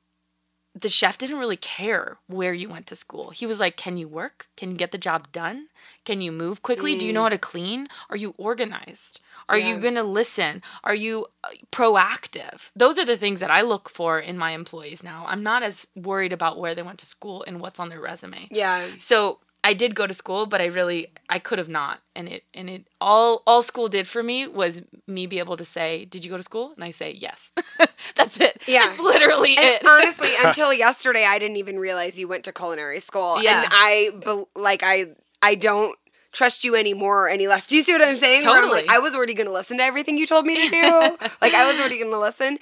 [0.79, 3.29] the chef didn't really care where you went to school.
[3.29, 4.47] He was like, Can you work?
[4.57, 5.67] Can you get the job done?
[6.03, 6.97] Can you move quickly?
[6.97, 7.23] Do you know mm.
[7.23, 7.87] how to clean?
[8.09, 9.21] Are you organized?
[9.47, 10.61] Are you going to listen?
[10.83, 12.71] Are you uh, proactive?
[12.75, 15.25] Those are the things that I look for in my employees now.
[15.27, 18.47] I'm not as worried about where they went to school and what's on their resume.
[18.51, 18.87] Yeah.
[18.99, 21.99] So I did go to school, but I really I could have not.
[22.15, 25.65] And it and it all all school did for me was me be able to
[25.65, 27.51] say, "Did you go to school?" And I say, "Yes."
[28.15, 28.61] That's it.
[28.67, 28.87] Yeah.
[28.87, 29.85] It's literally And it.
[29.85, 33.41] honestly, until yesterday, I didn't even realize you went to culinary school.
[33.41, 33.63] Yeah.
[33.63, 35.07] And I, like, I,
[35.41, 35.97] I don't
[36.35, 37.65] trust you anymore or any less.
[37.65, 38.45] Do you see what I'm saying?
[38.45, 38.95] Where I'm like, Totally.
[38.95, 40.81] I was already going to listen to everything you told me to do.
[41.41, 42.59] like, I was already going to listen.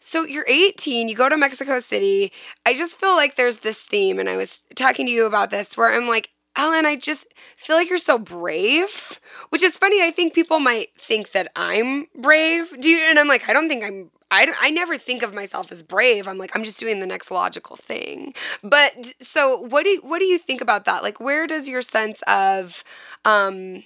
[0.00, 2.32] So you're 18, you go to Mexico City.
[2.64, 5.76] I just feel like there's this theme, and I was talking to you about this
[5.76, 10.02] where I'm like, Ellen, I just feel like you're so brave, which is funny.
[10.02, 12.80] I think people might think that I'm brave.
[12.80, 12.98] Do you?
[12.98, 14.10] And I'm like, I don't think I'm.
[14.30, 16.26] I, I never think of myself as brave.
[16.26, 18.34] I'm like, I'm just doing the next logical thing.
[18.62, 21.02] But so, what do you, what do you think about that?
[21.02, 22.82] Like, where does your sense of
[23.24, 23.84] um,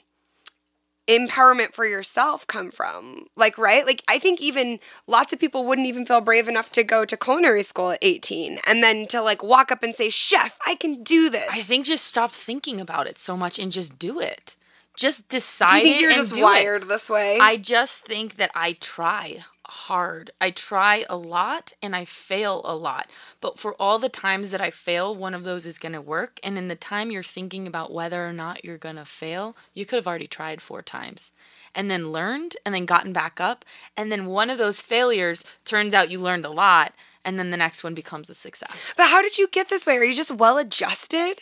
[1.06, 3.26] empowerment for yourself come from?
[3.36, 3.84] Like, right?
[3.84, 7.16] Like, I think even lots of people wouldn't even feel brave enough to go to
[7.18, 11.02] culinary school at 18 and then to like walk up and say, Chef, I can
[11.02, 11.50] do this.
[11.50, 14.56] I think just stop thinking about it so much and just do it.
[14.96, 16.88] Just decide do you think you're just wired it.
[16.88, 17.38] this way?
[17.40, 20.30] I just think that I try hard.
[20.40, 23.10] I try a lot and I fail a lot.
[23.40, 26.40] But for all the times that I fail, one of those is going to work.
[26.42, 29.86] And in the time you're thinking about whether or not you're going to fail, you
[29.86, 31.32] could have already tried four times
[31.74, 33.64] and then learned and then gotten back up.
[33.96, 36.92] And then one of those failures turns out you learned a lot.
[37.24, 38.94] And then the next one becomes a success.
[38.96, 39.96] but how did you get this way?
[39.96, 41.38] Are you just well adjusted?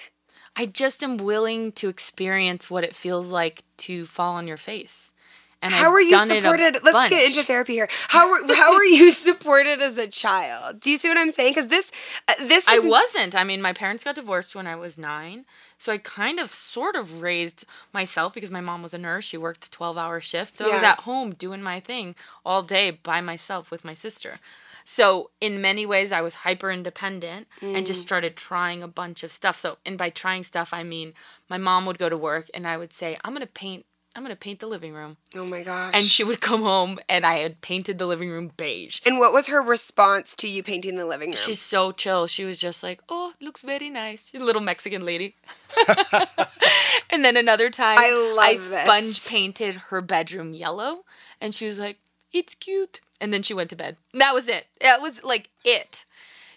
[0.57, 5.13] I just am willing to experience what it feels like to fall on your face.
[5.61, 6.85] And How I've were you done it a supported?
[6.85, 7.89] Let's get into therapy here.
[8.09, 10.79] How were how were you supported as a child?
[10.81, 11.55] Do you see what I'm saying?
[11.55, 11.91] Because this
[12.29, 13.35] uh, this I wasn't.
[13.35, 15.47] I mean, my parents got divorced when I was nine.
[15.77, 19.25] So I kind of sort of raised myself because my mom was a nurse.
[19.25, 20.57] She worked a 12 hour shift.
[20.57, 24.39] So I was at home doing my thing all day by myself with my sister.
[24.85, 28.03] So in many ways, I was hyper independent and just Mm.
[28.03, 29.59] started trying a bunch of stuff.
[29.59, 31.15] So, and by trying stuff, I mean
[31.49, 33.85] my mom would go to work and I would say, I'm going to paint.
[34.19, 35.93] I'm gonna paint the living room, Oh my gosh.
[35.95, 39.01] and she would come home, and I had painted the living room beige.
[39.07, 41.37] And what was her response to you painting the living room?
[41.37, 42.27] She's so chill.
[42.27, 45.37] She was just like, "Oh, looks very nice." She's a little Mexican lady.
[47.11, 48.73] and then another time, I love I this.
[48.73, 51.05] sponge painted her bedroom yellow,
[51.41, 51.99] and she was like,
[52.33, 53.97] "It's cute." And then she went to bed.
[54.15, 54.67] That was it.
[54.81, 56.05] That was like it.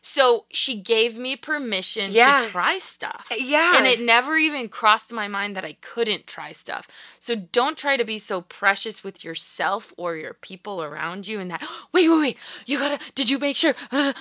[0.04, 2.42] So she gave me permission Yeah.
[2.44, 3.28] to try stuff.
[3.32, 3.78] Uh, yeah.
[3.78, 6.88] And it never even crossed my mind that I couldn't try stuff.
[7.20, 11.52] So don't try to be so precious with yourself or your people around you and
[11.52, 11.62] that,
[11.94, 13.76] wait, wait, wait, you gotta, did you make sure?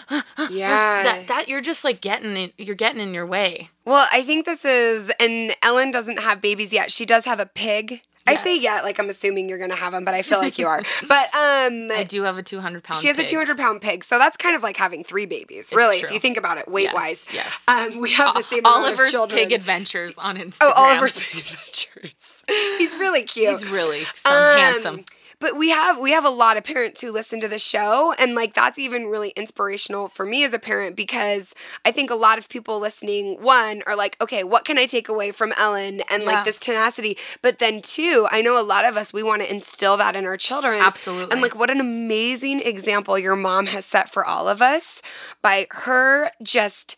[0.50, 1.02] Yeah.
[1.02, 3.68] That, that you're just like getting in, you're getting in your way.
[3.84, 6.90] Well, I think this is, and Ellen doesn't have babies yet.
[6.90, 8.02] She does have a pig.
[8.30, 8.62] I say Yes.
[8.62, 10.82] yet, like I'm assuming you're gonna have them, but I feel like you are.
[11.08, 14.18] But um, I do have a 200 pound she has a 200 pound pig, so
[14.18, 17.28] that's kind of like having three babies, really, if you think about it, weight wise.
[17.32, 17.64] yes.
[17.68, 19.14] Um, we have the same Oliver's.
[19.28, 20.58] Pig Adventures on Instagram.
[20.62, 22.44] Oh, Oliver's Pig Adventures.
[22.78, 23.48] He's really cute.
[23.50, 25.04] He's really some Um, handsome.
[25.40, 28.35] But we have we have a lot of parents who listen to the show and
[28.35, 32.37] like that's even really inspirational for me as a parent because I think a lot
[32.38, 36.22] of people listening one are like, okay, what can I take away from Ellen and
[36.22, 36.29] Yeah.
[36.31, 37.16] like this tenacity?
[37.40, 40.26] But then two, I know a lot of us we want to instill that in
[40.26, 40.83] our children.
[40.83, 41.33] Absolutely.
[41.33, 45.00] And like what an amazing example your mom has set for all of us
[45.40, 46.96] by her just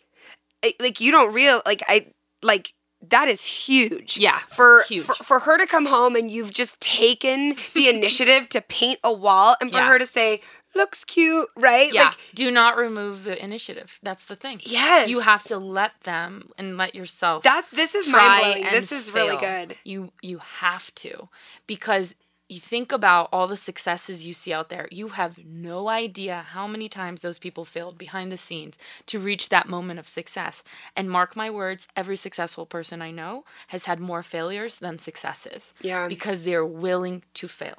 [0.81, 2.07] like you don't real like I
[2.43, 2.73] like
[3.11, 4.17] that is huge.
[4.17, 5.05] Yeah, For, huge.
[5.05, 9.13] for for her to come home and you've just taken the initiative to paint a
[9.13, 9.89] wall and for Yeah.
[9.89, 10.41] her to say,
[10.75, 11.93] looks cute, right?
[11.93, 12.05] Yeah.
[12.05, 13.99] Like do not remove the initiative.
[14.03, 14.61] That's the thing.
[14.65, 15.09] Yes.
[15.09, 18.71] You have to let them and let yourself that's this is mind blowing.
[18.71, 19.77] This is really good.
[19.85, 21.29] You you have to
[21.67, 22.15] because
[22.53, 24.87] you think about all the successes you see out there.
[24.91, 29.49] You have no idea how many times those people failed behind the scenes to reach
[29.49, 30.63] that moment of success.
[30.95, 35.73] And mark my words, every successful person I know has had more failures than successes.
[35.81, 36.09] Yeah.
[36.09, 37.79] Because they're willing to fail.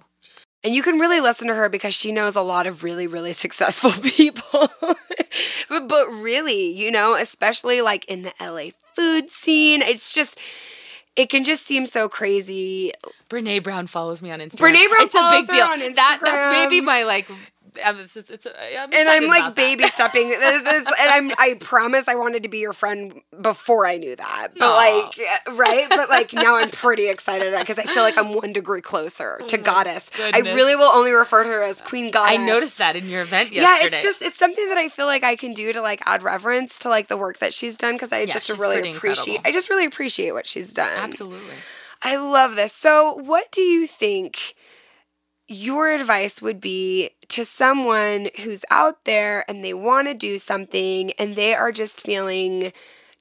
[0.63, 3.33] And you can really listen to her because she knows a lot of really, really
[3.45, 4.69] successful people.
[5.69, 10.39] but, but really, you know, especially like in the LA food scene, it's just,
[11.15, 12.91] it can just seem so crazy.
[13.29, 14.73] Brene Brown follows me on Instagram.
[14.73, 15.93] Brene Brown it's a follows big her deal.
[15.95, 17.29] That that's maybe my like.
[17.83, 22.43] I'm, it's, it's, I'm and I'm like baby stepping, and I'm I promise I wanted
[22.43, 24.75] to be your friend before I knew that, but Aw.
[24.75, 28.53] like uh, right, but like now I'm pretty excited because I feel like I'm one
[28.53, 30.09] degree closer to goddess.
[30.19, 32.39] I Oh really will only refer to her as Queen Goddess.
[32.39, 35.23] I noticed that in your event Yeah, it's just it's something that I feel like
[35.23, 38.11] I can do to like add reverence to like the work that she's done because
[38.11, 39.41] I just really appreciate incredible.
[39.45, 40.97] I just really appreciate what she's done.
[40.97, 41.55] absolutely.
[42.03, 42.73] I love this.
[42.73, 44.55] So, what do you think
[45.47, 51.11] your advice would be to someone who's out there and they want to do something
[51.19, 52.71] and they are just feeling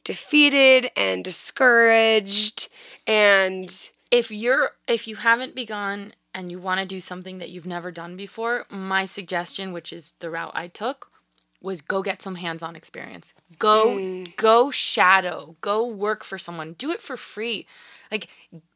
[0.05, 2.69] defeated and discouraged
[3.07, 7.67] and If you're if you haven't begun and you want to do something that you've
[7.67, 11.11] never done before, my suggestion, which is the route I took,
[11.63, 13.35] was go get some hands-on experience.
[13.59, 14.25] Go hmm.
[14.37, 16.75] go shadow, go work for someone.
[16.75, 17.67] Do it for free.
[18.13, 18.29] Like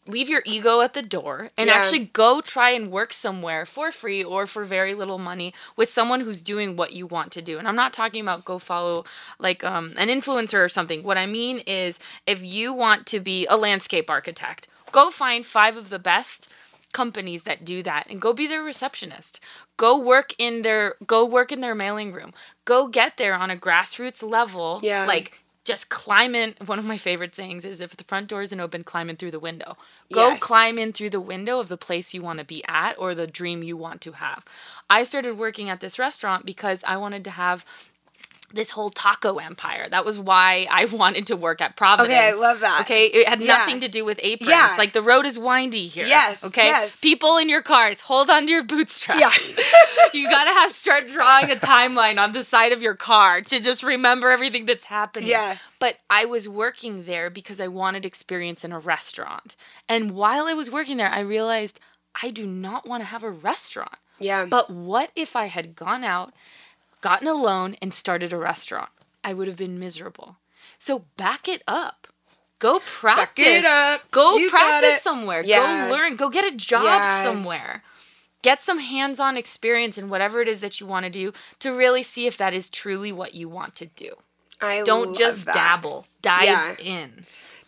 [0.06, 1.74] leave your ego at the door and Yeah.
[1.74, 6.20] actually go try and work somewhere for free or for very little money with someone
[6.22, 7.58] who's doing what you want to do.
[7.58, 9.04] And I'm not talking about go follow
[9.38, 11.02] like um, an influencer or something.
[11.02, 15.76] What I mean is if you want to be a landscape architect, go find five
[15.76, 16.48] of the best
[16.92, 19.38] companies that do that and go be their receptionist
[19.76, 22.32] go work in their go work in their mailing room
[22.64, 25.04] go get there on a grassroots level Yeah.
[25.04, 26.54] like just climb in.
[26.64, 29.32] One of my favorite things is if the front door isn't open, climb in through
[29.32, 29.76] the window.
[30.12, 30.40] Go Yes.
[30.40, 33.26] climb in through the window of the place you want to be at or the
[33.26, 34.44] dream you want to have.
[34.88, 37.66] I started working at this restaurant because I wanted to have
[38.52, 39.88] this whole taco empire.
[39.90, 42.12] That was why I wanted to work at Providence.
[42.14, 42.82] Okay, I love that.
[42.82, 43.58] Okay, it had Yeah.
[43.58, 44.50] nothing to do with aprons.
[44.50, 44.74] Yeah.
[44.78, 46.06] Like the road is windy here.
[46.06, 46.66] Yes, Okay.
[46.66, 46.96] yes.
[47.00, 49.18] People in your cars, hold on to your bootstraps.
[49.20, 49.58] Yes.
[50.14, 53.82] you gotta have start drawing a timeline on the side of your car to just
[53.82, 55.28] remember everything that's happening.
[55.28, 55.56] Yeah.
[55.78, 59.56] But I was working there because I wanted experience in a restaurant.
[59.88, 61.80] And while I was working there, I realized
[62.22, 63.96] I do not want to have a restaurant.
[64.18, 64.46] Yeah.
[64.46, 66.32] But what if I had gone out,
[67.00, 68.90] gotten a loan, and started a restaurant?
[69.24, 70.36] I would have been miserable.
[70.78, 72.06] So back it up.
[72.58, 73.44] Go practice.
[73.46, 74.10] it up.
[74.10, 75.42] Go You practice somewhere.
[75.44, 75.88] Yeah.
[75.88, 76.16] Go learn.
[76.16, 77.22] Go get a job Yeah.
[77.22, 77.82] somewhere.
[78.42, 81.74] Get some hands on experience in whatever it is that you want to do to
[81.74, 84.14] really see if that is truly what you want to do.
[84.60, 85.54] I Don't just that.
[85.54, 86.76] dabble, dive Yeah.
[86.78, 87.26] in.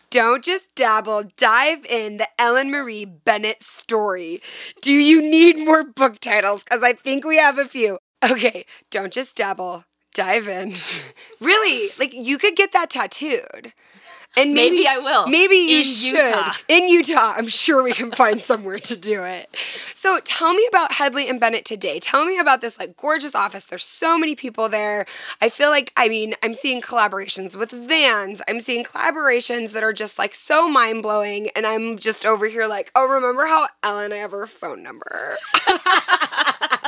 [0.09, 4.41] Don't just dabble, dive in the Ellen Marie Bennett story.
[4.81, 6.63] Do you need more book titles?
[6.63, 7.99] Because I think we have a few.
[8.23, 10.73] Okay, don't just dabble, dive in.
[11.41, 13.73] really, like you could get that tattooed.
[14.37, 15.27] And maybe, Maybe I will.
[15.27, 16.17] Maybe you In should.
[16.17, 16.53] Utah.
[16.67, 19.49] In Utah, I'm sure we can find somewhere to do it.
[19.95, 21.99] So tell me about Hedley and Bennett today.
[21.99, 23.63] Tell me about this like gorgeous office.
[23.63, 25.07] There's so many people there.
[25.41, 28.41] I feel like I mean I'm seeing collaborations with Vans.
[28.47, 32.67] I'm seeing collaborations that are just like so mind blowing, and I'm just over here
[32.67, 35.37] like, oh, remember how Ellen I have her phone number?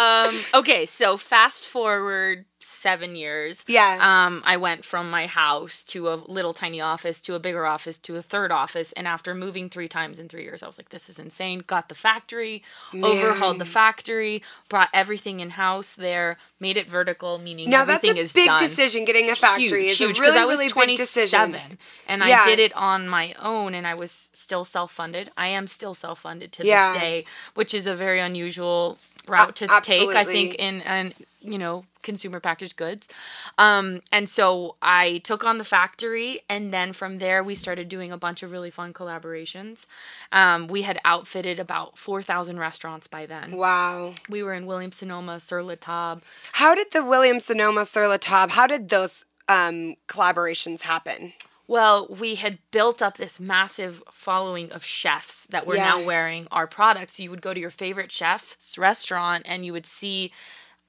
[0.00, 3.64] Um, okay, so fast forward seven years.
[3.68, 3.98] Yeah.
[4.00, 7.96] Um, I went from my house to a little tiny office to a bigger office
[7.98, 10.88] to a third office, and after moving three times in three years, I was like,
[10.88, 12.62] "This is insane." Got the factory,
[12.94, 18.18] overhauled the factory, brought everything in house there, made it vertical, meaning Now that's everything
[18.18, 18.58] a is big done.
[18.58, 19.04] decision.
[19.04, 21.78] Getting a factory huge, is huge, really, I was really big 27 decision.
[22.08, 22.40] and Yeah.
[22.42, 25.30] I did it on my own and I was still self-funded.
[25.36, 26.92] I am still self-funded to Yeah.
[26.92, 31.14] this day, which is a very unusual route to take, I think, in and
[31.46, 33.08] you know, consumer packaged goods.
[33.56, 38.12] Um, and so I took on the factory and then from there we started doing
[38.12, 39.86] a bunch of really fun collaborations.
[40.32, 43.56] Um, we had outfitted about 4,000 restaurants by then.
[43.56, 44.14] Wow.
[44.28, 48.16] We were in Williams Sonoma, Sur La Table, How did the William Sonoma Sur La
[48.16, 51.32] Table, how did those um, collaborations happen?
[51.68, 56.66] Well, we had built up this massive following of chefs that were now wearing our
[56.66, 57.18] products.
[57.18, 60.32] You would go to your favorite chef's restaurant and you would see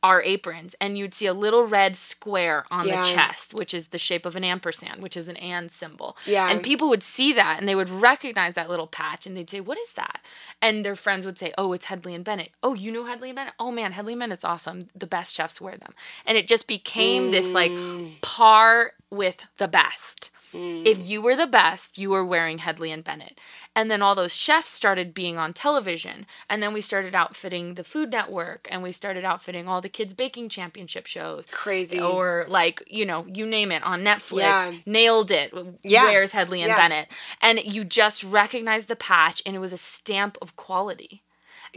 [0.03, 3.01] our aprons and you'd see a little red square on Yeah.
[3.01, 6.15] the chest, which is the shape of an ampersand, which is an and symbol.
[6.25, 6.49] Yeah.
[6.49, 9.59] And people would see that and they would recognize that little patch and they'd say,
[9.59, 10.23] What is that?
[10.61, 12.51] And their friends would say, Oh, it's Hedley and Bennett.
[12.61, 13.55] Oh, you know Hedley and Bennett?
[13.59, 14.87] Oh man, Hedley and Bennett's awesome.
[14.95, 15.93] The best chefs wear them.
[16.27, 18.21] And it just became this like mm.
[18.21, 20.31] par with the best.
[20.53, 20.85] Mm.
[20.85, 23.39] If you were the best, you were wearing Hedley and Bennett.
[23.75, 26.25] And then all those chefs started being on television.
[26.49, 30.13] And then we started outfitting the Food Network and we started outfitting all the kids'
[30.13, 31.45] baking championship shows.
[31.51, 31.99] Crazy.
[31.99, 34.39] Or like, you know, you name it on Netflix.
[34.39, 34.71] Yeah.
[34.85, 35.53] Nailed it.
[35.83, 36.05] Yeah.
[36.05, 36.77] Where's Hedley and Yeah.
[36.77, 37.11] Bennett?
[37.41, 41.23] And you just recognized the patch and it was a stamp of quality.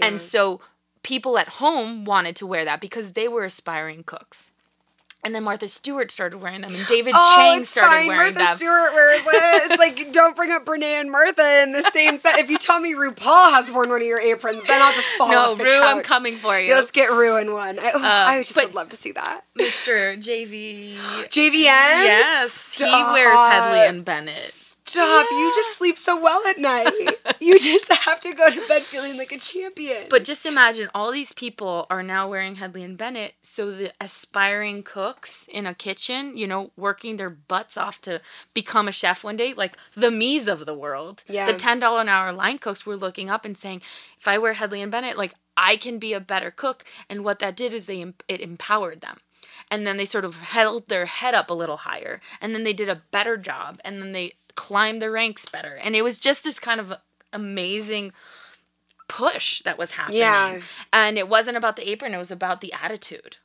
[0.00, 0.60] And so
[1.02, 4.52] people at home wanted to wear that because they were aspiring cooks.
[5.22, 8.08] And then Martha Stewart started wearing them, and David Oh, Chang started fine.
[8.08, 8.44] wearing Martha them.
[8.44, 9.70] Martha Stewart wears it.
[9.70, 12.38] It's like don't bring up Brene and Martha in the same set.
[12.38, 15.30] If you tell me RuPaul has worn one of your aprons, then I'll just fall
[15.30, 15.72] No, off the couch.
[15.72, 16.68] No, Ru, I'm coming for you.
[16.70, 17.78] Yeah, let's get Ru in one.
[17.78, 19.42] I, oh, uh, I just would love to see that.
[19.58, 20.16] Mr.
[20.16, 20.96] JV.
[20.96, 21.54] JVN.
[21.64, 23.12] Yes, he Stop.
[23.12, 24.76] wears Hedley and Bennett.
[24.90, 25.26] Stop!
[25.30, 26.90] You just sleep so well at night.
[27.40, 30.06] you just have to go to bed feeling like a champion.
[30.10, 33.34] But just imagine all these people are now wearing Hedley and Bennett.
[33.42, 38.20] So the aspiring cooks in a kitchen, you know, working their butts off to
[38.52, 41.22] become a chef one day, like the me's of the world.
[41.28, 41.46] Yeah.
[41.46, 43.82] The ten dollar an hour line cooks were looking up and saying,
[44.18, 46.84] if I wear Hedley and Bennett, like I can be a better cook.
[47.08, 49.18] And what that did is they it empowered them.
[49.70, 52.20] And then they sort of held their head up a little higher.
[52.40, 53.80] And then they did a better job.
[53.84, 55.78] And then they climbed the ranks better.
[55.82, 56.92] And it was just this kind of
[57.32, 58.12] amazing
[59.08, 60.18] push that was happening.
[60.18, 60.60] Yeah.
[60.92, 63.38] And it wasn't about the apron, it was about the attitude.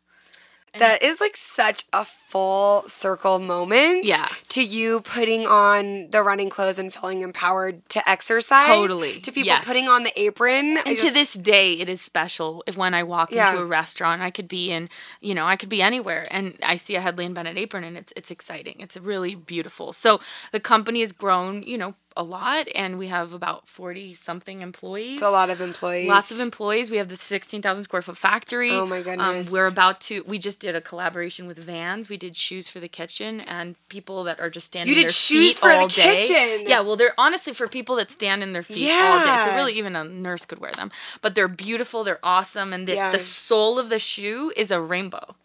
[0.79, 4.03] That is like such a full circle moment.
[4.05, 4.27] Yeah.
[4.49, 8.67] To you putting on the running clothes and feeling empowered to exercise.
[8.67, 9.65] Totally, To people yes.
[9.65, 10.77] putting on the apron.
[10.85, 13.51] And to this day, it is special if when I walk Yeah.
[13.51, 14.89] into a restaurant, I could be in,
[15.21, 17.97] you know, I could be anywhere and I see a Hedley and Bennett apron and
[17.97, 18.75] it's, it's exciting.
[18.79, 19.93] It's really beautiful.
[19.93, 20.19] So
[20.51, 25.15] the company has grown, you know, a lot, and we have about forty something employees.
[25.15, 26.07] It's a lot of employees.
[26.07, 26.89] Lots of employees.
[26.89, 28.71] We have the 16,000 square foot factory.
[28.71, 29.47] Oh my goodness.
[29.47, 32.07] Um, we're about to, we just did a collaboration with Vans.
[32.09, 35.59] We did shoes for the kitchen and people that are just standing You did shoes
[35.59, 36.21] for the day.
[36.25, 36.67] kitchen?
[36.67, 39.43] Yeah, well, they're honestly for people that stand in their feet all day.
[39.45, 40.91] So really, even a nurse could wear them.
[41.21, 42.03] But they're beautiful.
[42.03, 42.71] They're awesome.
[42.73, 43.11] And the, Yeah.
[43.11, 45.35] the sole of the shoe is a rainbow.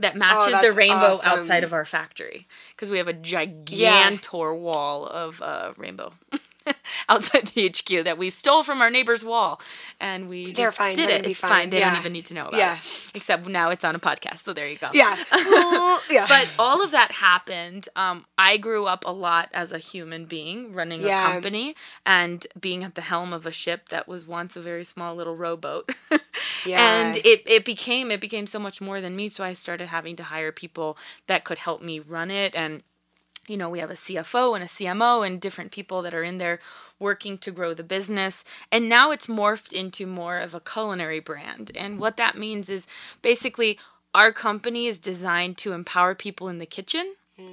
[0.00, 1.28] That matches the Oh, that's rainbow awesome.
[1.30, 2.46] outside of our factory.
[2.74, 6.12] Because we have a gigantor wall of uh, rainbow
[7.08, 9.60] outside the HQ that we stole from our neighbor's wall,
[10.00, 10.94] and we They're just fine.
[10.96, 11.26] did it.
[11.26, 11.50] It's fine.
[11.50, 11.70] fine.
[11.70, 11.90] They Yeah.
[11.90, 12.76] don't even need to know about Yeah.
[12.76, 13.10] it.
[13.14, 14.90] Except now it's on a podcast, so there you go.
[14.92, 15.16] Yeah.
[16.10, 16.26] yeah.
[16.28, 17.88] But all of that happened.
[17.96, 21.28] Um, I grew up a lot as a human being running Yeah.
[21.28, 21.74] a company
[22.06, 25.36] and being at the helm of a ship that was once a very small little
[25.36, 25.90] rowboat.
[26.66, 27.06] Yeah.
[27.06, 29.30] And it, it became it became so much more than me.
[29.30, 32.82] So I started having to hire people that could help me run it and
[33.50, 36.38] you know, we have a CFO and a CMO and different people that are in
[36.38, 36.60] there
[37.00, 38.44] working to grow the business.
[38.70, 41.72] And now it's morphed into more of a culinary brand.
[41.74, 42.86] And what that means is
[43.22, 43.78] basically
[44.14, 47.46] our company is designed to empower people in the kitchen mm.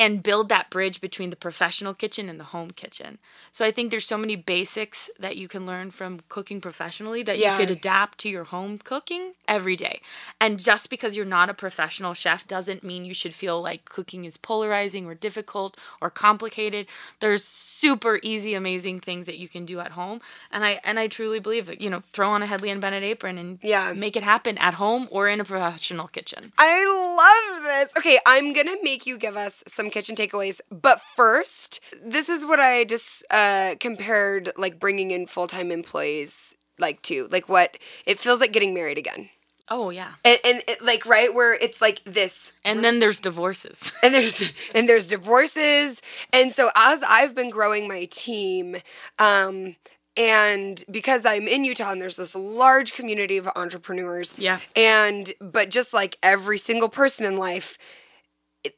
[0.00, 3.18] And build that bridge between the professional kitchen and the home kitchen.
[3.50, 7.36] So I think there's so many basics that you can learn from cooking professionally that
[7.38, 7.52] Yeah.
[7.58, 10.00] you could adapt to your home cooking every day.
[10.40, 14.24] And just because you're not a professional chef doesn't mean you should feel like cooking
[14.24, 16.86] is polarizing or difficult or complicated.
[17.18, 20.20] There's super easy amazing things that you can do at home.
[20.52, 21.80] And I and I truly believe it.
[21.80, 23.92] You know, throw on a Hedley and Bennett apron and Yeah.
[23.94, 26.52] make it happen at home or in a professional kitchen.
[26.56, 26.84] I
[27.22, 27.92] love this.
[27.98, 32.60] Okay, I'm gonna make you give us some kitchen takeaways, but first, this is what
[32.60, 37.76] I just uh, compared like bringing in full time employees like to like what
[38.06, 39.30] it feels like getting married again,
[39.68, 40.12] Oh yeah.
[40.24, 43.92] and, and it, like right where it's like this And then there's divorces.
[44.02, 46.00] and there's and there's divorces
[46.32, 48.76] and so as i've been growing my team
[49.18, 49.74] um
[50.16, 54.60] and because i'm in utah and there's this large community of entrepreneurs Yeah.
[54.76, 57.76] and but just like every single person in life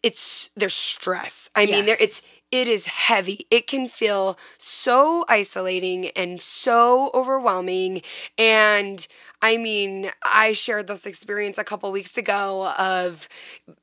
[0.02, 6.08] it's there's stress i mean there it's it is heavy it can feel so isolating
[6.08, 8.02] and so overwhelming
[8.36, 9.06] and
[9.42, 13.28] i mean i shared this experience a couple weeks ago of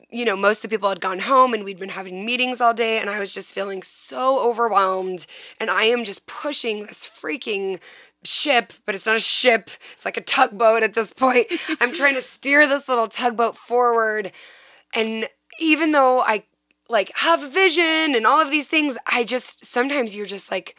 [0.09, 2.73] you know, most of the people had gone home and we'd been having meetings all
[2.73, 5.25] day, and I was just feeling so overwhelmed.
[5.59, 7.79] And I am just pushing this freaking
[8.23, 11.47] ship, but it's not a ship, it's like a tugboat at this point.
[11.81, 14.31] I'm trying to steer this little tugboat forward.
[14.93, 15.29] And
[15.59, 16.43] even though I
[16.89, 20.75] like have a vision and all of these things, I just sometimes you're just like,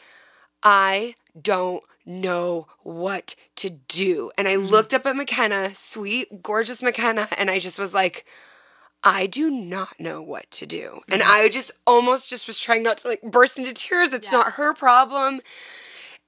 [0.62, 4.30] I don't know what to do.
[4.38, 4.66] And I mm-hmm.
[4.66, 8.24] looked up at McKenna, sweet, gorgeous McKenna, and I just was like,
[9.04, 11.00] I do not know what to do.
[11.08, 11.30] And mm-hmm.
[11.30, 14.12] I just almost just was trying not to like burst into tears.
[14.12, 15.40] It's not her problem.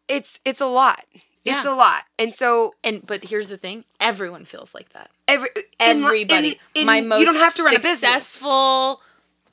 [0.07, 1.05] It's it's a lot.
[1.45, 2.03] It's a lot.
[2.19, 5.11] And so And but here's the thing: everyone feels like that.
[5.29, 6.49] every Everybody.
[6.75, 8.01] in- in- My most you don't have to run a business.
[8.01, 9.01] successful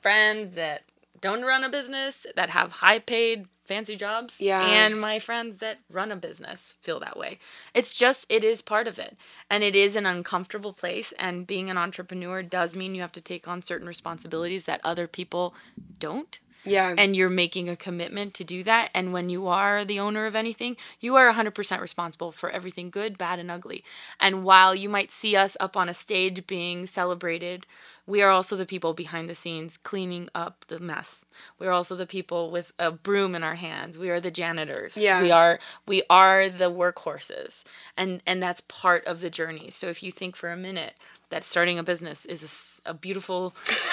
[0.00, 0.82] friends that
[1.20, 4.64] don't run a business that have high paid fancy jobs Yeah.
[4.64, 7.38] and my friends that run a business feel that way
[7.74, 9.14] it's just it is part of it
[9.50, 13.20] and it is an uncomfortable place and being an entrepreneur does mean you have to
[13.20, 15.54] take on certain responsibilities that other people
[15.98, 16.94] don't Yeah.
[16.96, 20.34] and you're making a commitment to do that and when you are the owner of
[20.34, 23.84] anything you are 100% responsible for everything good bad and ugly.
[24.20, 27.66] And while you might see us up on a stage being celebrated
[28.08, 31.26] we are also the people behind the scenes cleaning up the mess.
[31.58, 33.98] We are also the people with a broom in our hands.
[33.98, 34.96] We are the janitors.
[34.96, 35.22] Yeah.
[35.22, 37.64] we are we are the workhorses.
[37.98, 39.70] And and that's part of the journey.
[39.70, 40.94] So if you think for a minute
[41.30, 43.54] that starting a business is a beautiful.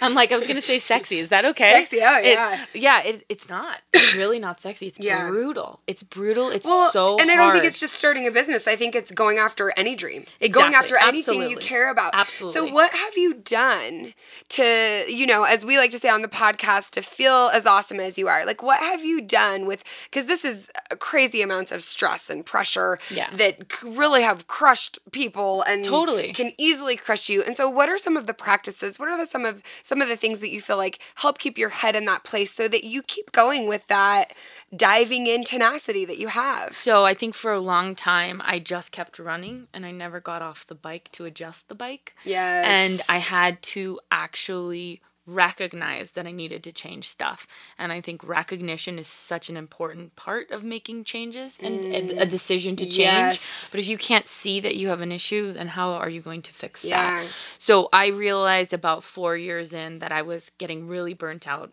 [0.00, 1.18] I'm like I was gonna say sexy.
[1.18, 1.72] Is that okay?
[1.72, 2.34] Sexy, oh, It's-
[2.74, 3.00] yeah.
[3.02, 3.02] yeah.
[3.10, 3.78] It, it's not.
[3.92, 4.86] It's really not sexy.
[4.86, 5.28] It's Yeah.
[5.28, 5.80] brutal.
[5.86, 6.50] It's brutal.
[6.50, 8.66] It's well, so and I don't think it's just starting a business.
[8.66, 10.48] I think it's going after any dream, Exactly.
[10.48, 10.96] going Exactly.
[10.96, 12.14] after anything you care about.
[12.14, 12.68] Absolutely.
[12.68, 14.14] So, what have you done
[14.50, 18.00] to, you know, as we like to say on the podcast, to feel as awesome
[18.00, 18.44] as you are?
[18.46, 19.84] Like, what have you done with?
[20.10, 23.28] Because this is crazy amounts of stress and pressure Yeah.
[23.34, 26.28] that really have crushed people and Totally.
[26.46, 27.42] Can easily crush you.
[27.42, 28.98] And so, what are some of the practices?
[28.98, 31.58] What are the, some of some of the things that you feel like help keep
[31.58, 34.32] your head in that place so that you keep going with that
[34.74, 36.74] diving in tenacity that you have?
[36.74, 40.42] So I think for a long time I just kept running and I never got
[40.42, 42.14] off the bike to adjust the bike.
[42.24, 42.66] Yes.
[42.66, 47.46] And I had to actually recognize that I needed to change stuff.
[47.78, 52.26] And I think recognition is such an important part of making changes and a, a
[52.26, 52.98] decision to change.
[52.98, 53.68] Yes.
[53.70, 56.42] But if you can't see that you have an issue, then how are you going
[56.42, 57.22] to fix Yeah.
[57.22, 57.26] that?
[57.58, 61.72] So I realized about 4 years in that I was getting really burnt out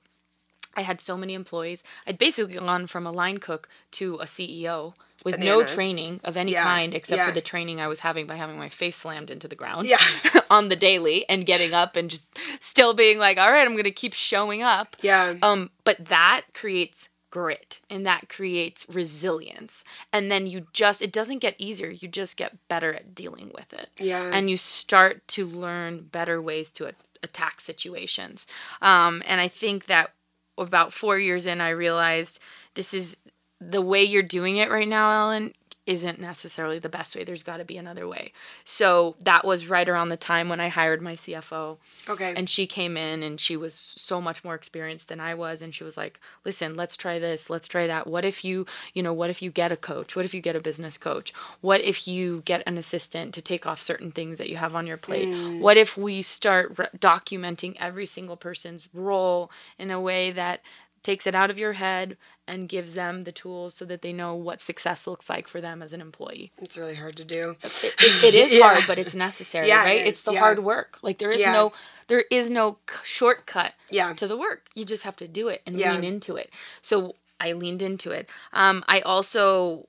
[0.76, 1.84] I had so many employees.
[2.08, 4.94] I'd basically gone from a line cook to a CEO
[5.24, 7.28] with no training of any Yeah, kind except yeah.
[7.28, 10.02] for the training I was having by having my face slammed into the ground Yeah.
[10.50, 12.26] on the daily and getting up and just
[12.60, 14.96] still being like, all right, I'm going to keep showing up.
[15.02, 15.36] Yeah.
[15.42, 19.84] Um, but that creates grit and that creates resilience.
[20.12, 21.90] And then you just, it doesn't get easier.
[21.90, 23.90] You just get better at dealing with it.
[23.98, 24.30] Yeah.
[24.34, 26.92] And you start to learn better ways to
[27.24, 28.46] attack situations.
[28.82, 30.12] Um, and I think that
[30.58, 32.40] about four years in, I realized
[32.76, 33.18] this is
[33.60, 35.54] the way you're doing it right now, Ellen,
[35.86, 37.24] isn't necessarily the best way.
[37.24, 38.32] There's got to be another way.
[38.64, 41.78] So that was right around the time when I hired my CFO.
[42.08, 42.34] Okay.
[42.36, 45.62] And she came in and she was so much more experienced than I was.
[45.62, 48.08] And she was like, listen, let's try this, let's try that.
[48.08, 50.16] What if you, you know, what if you get a coach?
[50.16, 51.34] What if you get a business coach?
[51.60, 54.88] What if you get an assistant to take off certain things that you have on
[54.88, 55.28] your plate?
[55.28, 55.60] Mm.
[55.60, 60.62] What if we start re- documenting every single person's role in a way that
[61.04, 64.34] takes it out of your head and gives them the tools so that they know
[64.36, 66.52] what success looks like for them as an employee.
[66.62, 67.56] it's really hard to do.
[67.64, 68.74] It, it- it is Yeah.
[68.74, 70.02] hard, but it's necessary, Yeah, right?
[70.02, 70.40] is, It's the yeah.
[70.40, 70.98] hard work.
[71.02, 71.72] Like there is no
[72.08, 74.14] there is no shortcut Yeah.
[74.14, 74.68] to the work.
[74.74, 76.50] You just have to do it and lean into it.
[76.82, 78.30] So I leaned into it.
[78.54, 79.88] Um, I also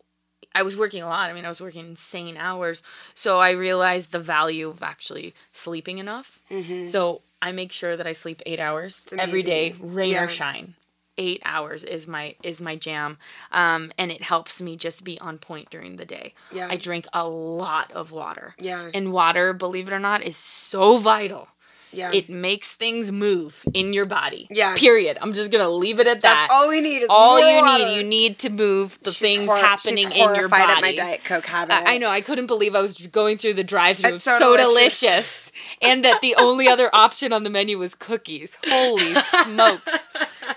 [0.55, 1.29] I was working a lot.
[1.31, 2.83] I mean, I was working insane hours.
[3.15, 6.39] So I realized the value of actually sleeping enough.
[6.87, 10.25] So I make sure that I sleep eight hours every day, rain Yeah.
[10.25, 10.75] or shine.
[11.17, 13.19] Eight hours is my is my jam,
[13.53, 16.35] um, and it helps me just be on point during the day.
[16.53, 16.69] Yeah.
[16.69, 18.55] I drink a lot of water.
[18.59, 18.91] Yeah.
[18.93, 21.49] and water, believe it or not, is so vital.
[21.97, 22.11] Yeah.
[22.13, 24.47] It makes things move in your body.
[24.51, 24.75] Yeah.
[24.77, 25.19] Period.
[25.21, 26.35] I'm just gonna leave it at that.
[26.49, 27.85] That's all we need is All you water.
[27.87, 27.97] need.
[27.97, 30.73] You need to move the She's things hor- happening she's in your body.
[30.73, 31.75] at my Diet Coke habit.
[31.75, 32.09] I I know.
[32.11, 34.15] I couldn't believe I was going through the drive-through.
[34.15, 35.01] It's so, so delicious.
[35.01, 35.53] delicious.
[35.83, 38.57] and that the only other option on the menu was cookies.
[38.67, 40.09] Holy smokes!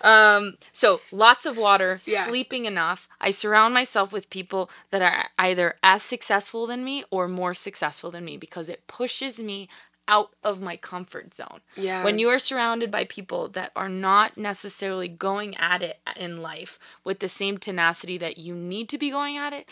[0.04, 2.26] Um, so lots of water, Yeah.
[2.26, 3.08] sleeping enough.
[3.22, 8.12] I surround myself with people that are either as successful than me or more successful
[8.12, 9.70] than me because it pushes me
[10.08, 11.62] out of my comfort zone.
[11.76, 12.04] Yeah.
[12.04, 16.80] When you are surrounded by people that are not necessarily going at it in life
[17.04, 19.68] with the same tenacity that you need to be going at it,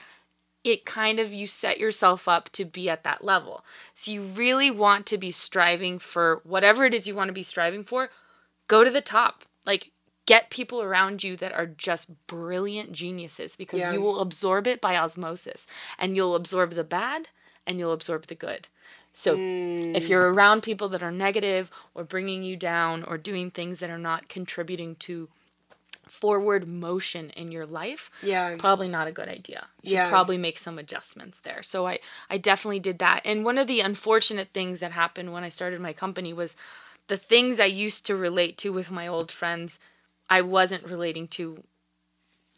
[0.63, 3.63] it kind of you set yourself up to be at that level.
[3.93, 7.43] So you really want to be striving for whatever it is you want to be
[7.43, 8.09] striving for,
[8.67, 9.43] go to the top.
[9.65, 9.91] Like
[10.25, 13.93] get people around you that are just brilliant geniuses because Yeah.
[13.93, 15.67] you will absorb it by osmosis
[15.99, 17.29] and you'll absorb the bad
[17.67, 18.67] and you'll absorb the good.
[19.17, 19.95] So Mm.
[19.95, 23.89] if you're around people that are negative or bringing you down or doing things that
[23.89, 25.29] are not contributing to
[26.07, 28.57] forward motion in your life, Yeah.
[28.57, 29.67] probably not a good idea.
[29.81, 30.09] You should Yeah.
[30.09, 31.63] probably make some adjustments there.
[31.63, 31.99] So I
[32.29, 33.21] I definitely did that.
[33.25, 36.57] And one of the unfortunate things that happened when I started my company was
[37.07, 39.79] the things I used to relate to with my old friends,
[40.29, 41.63] I wasn't relating to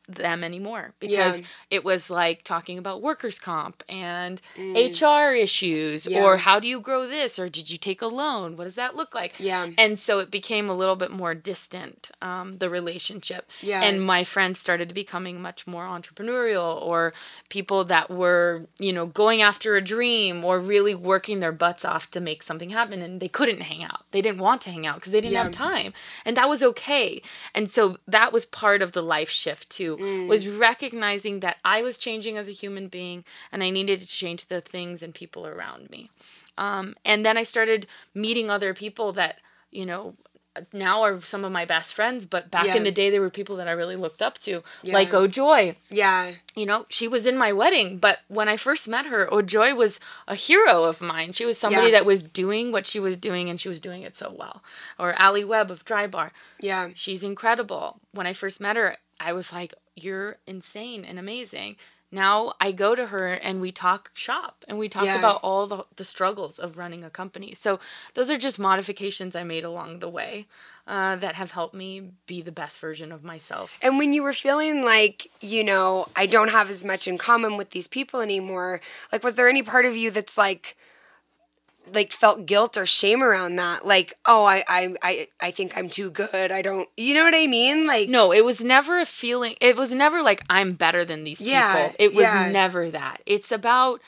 [0.07, 1.45] them anymore because Yeah.
[1.69, 6.11] it was like talking about workers comp and HR issues Mm.
[6.11, 6.23] Yeah.
[6.23, 8.95] or how do you grow this or did you take a loan what does that
[8.95, 9.67] look like Yeah.
[9.77, 13.81] and so it became a little bit more distant um, the relationship Yeah.
[13.83, 17.13] and my friends started to becoming much more entrepreneurial or
[17.49, 22.09] people that were you know going after a dream or really working their butts off
[22.11, 24.95] to make something happen and they couldn't hang out they didn't want to hang out
[24.95, 25.43] because they didn't Yeah.
[25.43, 25.93] have time
[26.25, 27.21] and that was okay
[27.53, 29.96] and so that was part of the life shift too
[30.27, 34.47] was recognizing that i was changing as a human being and i needed to change
[34.47, 36.09] the things and people around me
[36.57, 39.37] um, and then i started meeting other people that
[39.71, 40.15] you know
[40.73, 42.77] now are some of my best friends but back Yeah.
[42.77, 45.17] in the day they were people that i really looked up to like Yeah.
[45.19, 46.31] oh joy Yeah.
[46.55, 49.99] you know, she was in my wedding, but when I first met her, Ojoy was
[50.27, 51.33] a hero of mine.
[51.33, 51.97] She was somebody Yeah.
[51.99, 54.63] that was doing what she was doing and she was doing it so well.
[54.97, 56.31] Or Ali Webb of Drybar.
[56.59, 56.89] Yeah.
[56.95, 57.99] She's incredible.
[58.11, 61.75] When I first met her, I was like, You're insane and amazing.
[62.11, 65.17] Now I go to her and we talk shop and we talk Yeah.
[65.17, 67.53] about all the, the struggles of running a company.
[67.55, 67.79] So
[68.13, 70.45] those are just modifications I made along the way
[70.87, 73.77] uh, that have helped me be the best version of myself.
[73.81, 77.57] And when you were feeling like, you know, I don't have as much in common
[77.57, 78.79] with these people anymore,
[79.11, 80.77] like was there any part of you that's like
[81.93, 83.85] like felt guilt or shame around that?
[83.85, 86.51] Like, oh, I I I, I think I'm too good.
[86.51, 87.87] I don't you know what I mean?
[87.87, 89.55] Like No, it was never a feeling.
[89.61, 91.95] It was never like I'm better than these Yeah, people.
[91.99, 92.51] It was yeah.
[92.51, 93.21] never that.
[93.25, 94.01] It's about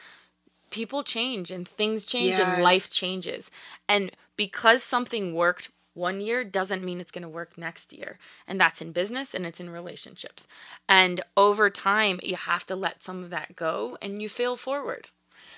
[0.70, 2.54] people change and things change Yeah.
[2.56, 3.50] and life changes.
[3.88, 8.20] And because something worked one year doesn't mean it's going to work next year.
[8.48, 10.48] And that's in business and it's in relationships.
[10.88, 15.10] And over time, you have to let some of that go and you fail forward.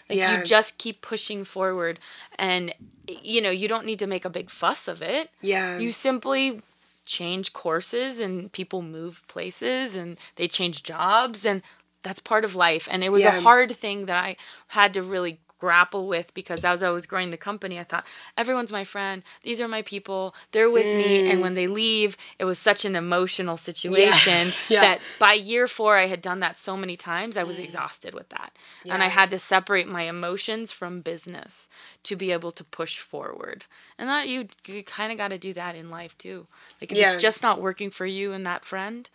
[0.09, 0.39] Like Yeah.
[0.39, 1.99] you just keep pushing forward
[2.37, 2.73] and
[3.07, 5.77] you know, you don't need to make a big fuss of it Yeah.
[5.79, 6.61] you simply
[7.05, 11.61] change courses and people move places and they change jobs and
[12.03, 13.37] that's part of life and it was Yeah.
[13.37, 14.37] a hard thing that I
[14.69, 18.05] had to really grapple with because as I was growing the company I thought
[18.35, 19.21] everyone's my friend.
[19.43, 20.33] These are my people.
[20.51, 21.29] They're with me.
[21.29, 21.43] And mm.
[21.43, 24.65] when they leave it was such an emotional situation Yes.
[24.75, 24.81] Yeah.
[24.81, 27.63] that by year 4 I had done that so many times I was mm.
[27.63, 28.51] exhausted with that.
[28.89, 31.69] And I had to separate my emotions from business
[32.03, 33.65] to be able to push forward.
[33.99, 36.47] And that you you kind of got to do that in life too.
[36.79, 37.13] Like if Yeah.
[37.13, 39.09] it's just not working for you and that friend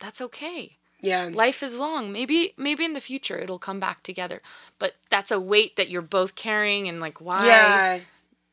[0.00, 1.30] that's okay Yeah.
[1.32, 4.40] life is long maybe maybe in the future it'll come back together
[4.78, 8.00] but that's a weight that you're both carrying and like why Yeah.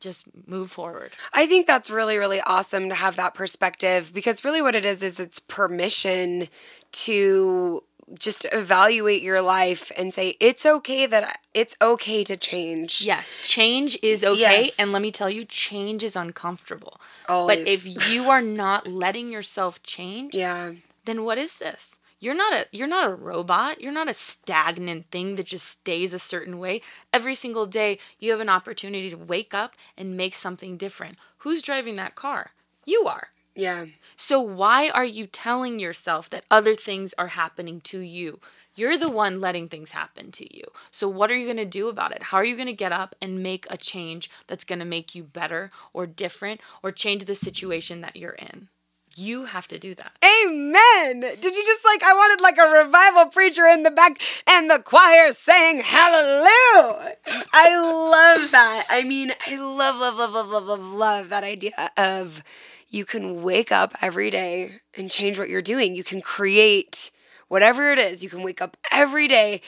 [0.00, 4.60] just move forward I think that's really, really awesome to have that perspective because really
[4.62, 6.48] what it is is it's permission
[6.92, 7.84] to
[8.18, 13.02] just evaluate your life and say it's okay that I, it's okay to change.
[13.02, 14.76] yes change is okay Yes.
[14.78, 17.58] and let me tell you change is uncomfortable Always.
[17.58, 20.72] but if you are not letting yourself change Yeah.
[21.04, 21.99] then what is this?
[22.20, 23.80] You're not a you're not a robot.
[23.80, 26.82] You're not a stagnant thing that just stays a certain way.
[27.14, 31.16] Every single day you have an opportunity to wake up and make something different.
[31.38, 32.50] Who's driving that car?
[32.84, 33.28] You are.
[33.54, 33.86] Yeah.
[34.16, 38.38] So why are you telling yourself that other things are happening to you?
[38.74, 40.64] You're the one letting things happen to you.
[40.92, 42.24] So what are you going to do about it?
[42.24, 45.14] How are you going to get up and make a change that's going to make
[45.14, 48.68] you better or different or change the situation that you're in?
[49.16, 50.12] You have to do that.
[50.24, 51.20] Amen.
[51.20, 54.78] Did you just like I wanted like a revival preacher in the back and the
[54.78, 57.16] choir saying hallelujah.
[57.52, 58.86] I love that.
[58.88, 62.42] I mean, I love love love love love love love that idea of
[62.88, 65.94] you can wake up every day and change what you're doing.
[65.94, 67.10] You can create
[67.48, 68.22] whatever it is.
[68.22, 69.60] You can wake up every day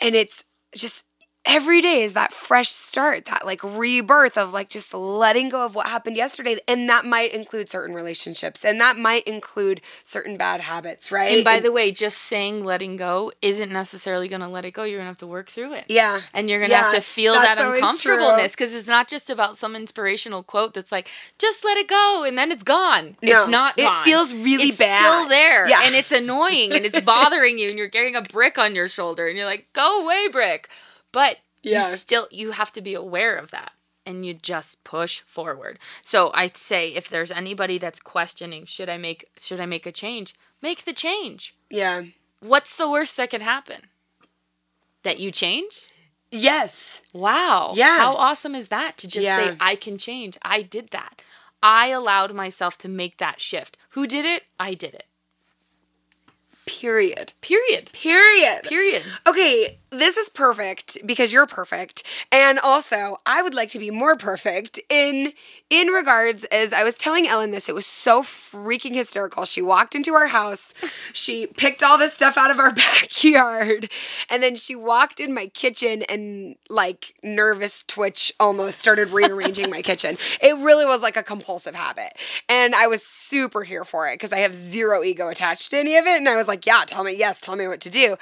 [0.00, 1.04] and it's just
[1.44, 5.74] every day is that fresh start, that like rebirth of like just letting go of
[5.74, 6.56] what happened yesterday.
[6.68, 11.34] And that might include certain relationships and that might include certain bad habits, right?
[11.34, 14.84] And by the way, just saying letting go isn't necessarily going to let it go.
[14.84, 15.86] You're going to have to work through it.
[15.88, 16.20] yeah.
[16.32, 19.74] And you're going to have to feel that uncomfortableness because it's not just about some
[19.74, 23.16] inspirational quote that's like, just let it go and then it's gone.
[23.22, 24.04] No, it's not it gone.
[24.04, 24.68] feels really bad.
[24.68, 24.98] it's bad.
[24.98, 25.68] still there.
[25.68, 25.80] Yeah.
[25.84, 29.26] And it's annoying and it's bothering you and you're carrying a brick on your shoulder
[29.26, 30.68] and you're like, go away, brick.
[31.12, 31.88] But Yeah.
[31.88, 33.72] you still, you have to be aware of that.
[34.04, 35.78] And you just push forward.
[36.02, 39.92] So I'd say if there's anybody that's questioning, should I make should I make a
[39.92, 40.34] change?
[40.60, 42.02] Make the change Yeah.
[42.40, 43.86] what's the worst that could happen?
[45.04, 45.86] That you change?
[46.32, 47.02] Yes.
[47.12, 47.74] Wow.
[47.76, 47.96] Yeah.
[47.98, 49.36] How awesome is that to just Yeah.
[49.50, 50.36] say, I can change?
[50.42, 51.22] I did that.
[51.62, 53.76] I allowed myself to make that shift.
[53.90, 54.46] Who did it?
[54.58, 55.06] I did it.
[56.66, 57.32] Period.
[57.40, 57.90] Period.
[57.92, 58.62] Period.
[58.64, 59.02] Period.
[59.26, 62.02] Okay, this is perfect because you're perfect.
[62.32, 65.32] And also, I would like to be more perfect in
[65.68, 69.44] in regards as I was telling Ellen this, it was so freaking hysterical.
[69.44, 70.74] She walked into our house,
[71.12, 73.90] she picked all this stuff out of our backyard,
[74.28, 79.82] and then she walked in my kitchen and like nervous twitch almost started rearranging my
[79.92, 80.16] kitchen.
[80.40, 82.14] It really was like a compulsive habit.
[82.48, 85.96] And I was super here for it because I have zero ego attached to any
[85.96, 88.16] of it and I was like, yeah, tell me, yes, tell me what to do.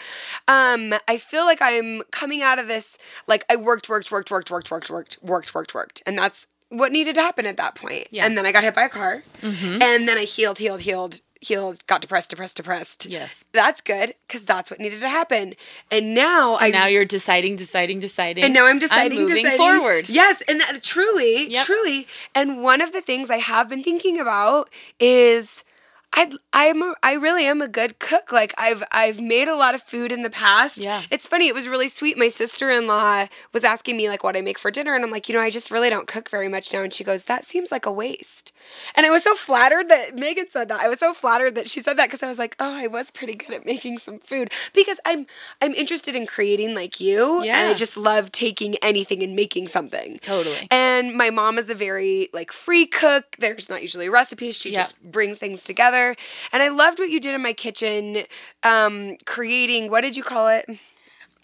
[0.49, 2.97] Um, I feel like I'm coming out of this
[3.27, 6.03] like I worked, worked, worked, worked, worked, worked, worked, worked, worked, worked.
[6.07, 8.09] And that's what needed to happen at that point.
[8.11, 8.25] Yeah.
[8.27, 9.23] And then I got hit by a car.
[9.43, 9.83] Mm-hmm.
[9.83, 13.07] And then I healed, healed, healed, healed, got depressed, depressed, depressed.
[13.07, 13.45] Yes.
[13.53, 15.55] That's good because that's what needed to happen.
[15.91, 18.45] And now I Now you're deciding, deciding, deciding.
[18.45, 20.09] and now I'm deciding, moving deciding forward.
[20.09, 21.67] Yes, and that, truly, Yep.
[21.67, 22.07] truly.
[22.35, 24.69] And one of the things I have been thinking about
[25.01, 25.65] is
[26.13, 28.33] I I'm a, I really am a good cook.
[28.33, 30.79] Like I've I've made a lot of food in the past.
[30.79, 31.03] Yeah.
[31.11, 32.19] It's funny, it was really sweet.
[32.19, 35.35] My sister-in-law was asking me like what I make for dinner and I'm like, "You
[35.35, 37.87] know, I just really don't cook very much now." And she goes, "That seems like
[37.87, 38.50] a waste."
[38.95, 40.81] And I was so flattered that Megan said that.
[40.81, 43.11] I was so flattered that she said that because I was like, "Oh, I was
[43.11, 45.27] pretty good at making some food." Because I'm
[45.63, 50.19] I'm interested in creating like you and I just love taking anything and making something.
[50.23, 50.67] Totally.
[50.71, 53.37] And my mom is a very like free cook.
[53.39, 54.57] There's not usually recipes.
[54.59, 54.77] She Yep.
[54.83, 56.17] just brings things together.
[56.53, 58.25] And I loved what you did in my kitchen,
[58.65, 60.67] um, creating what did you call it?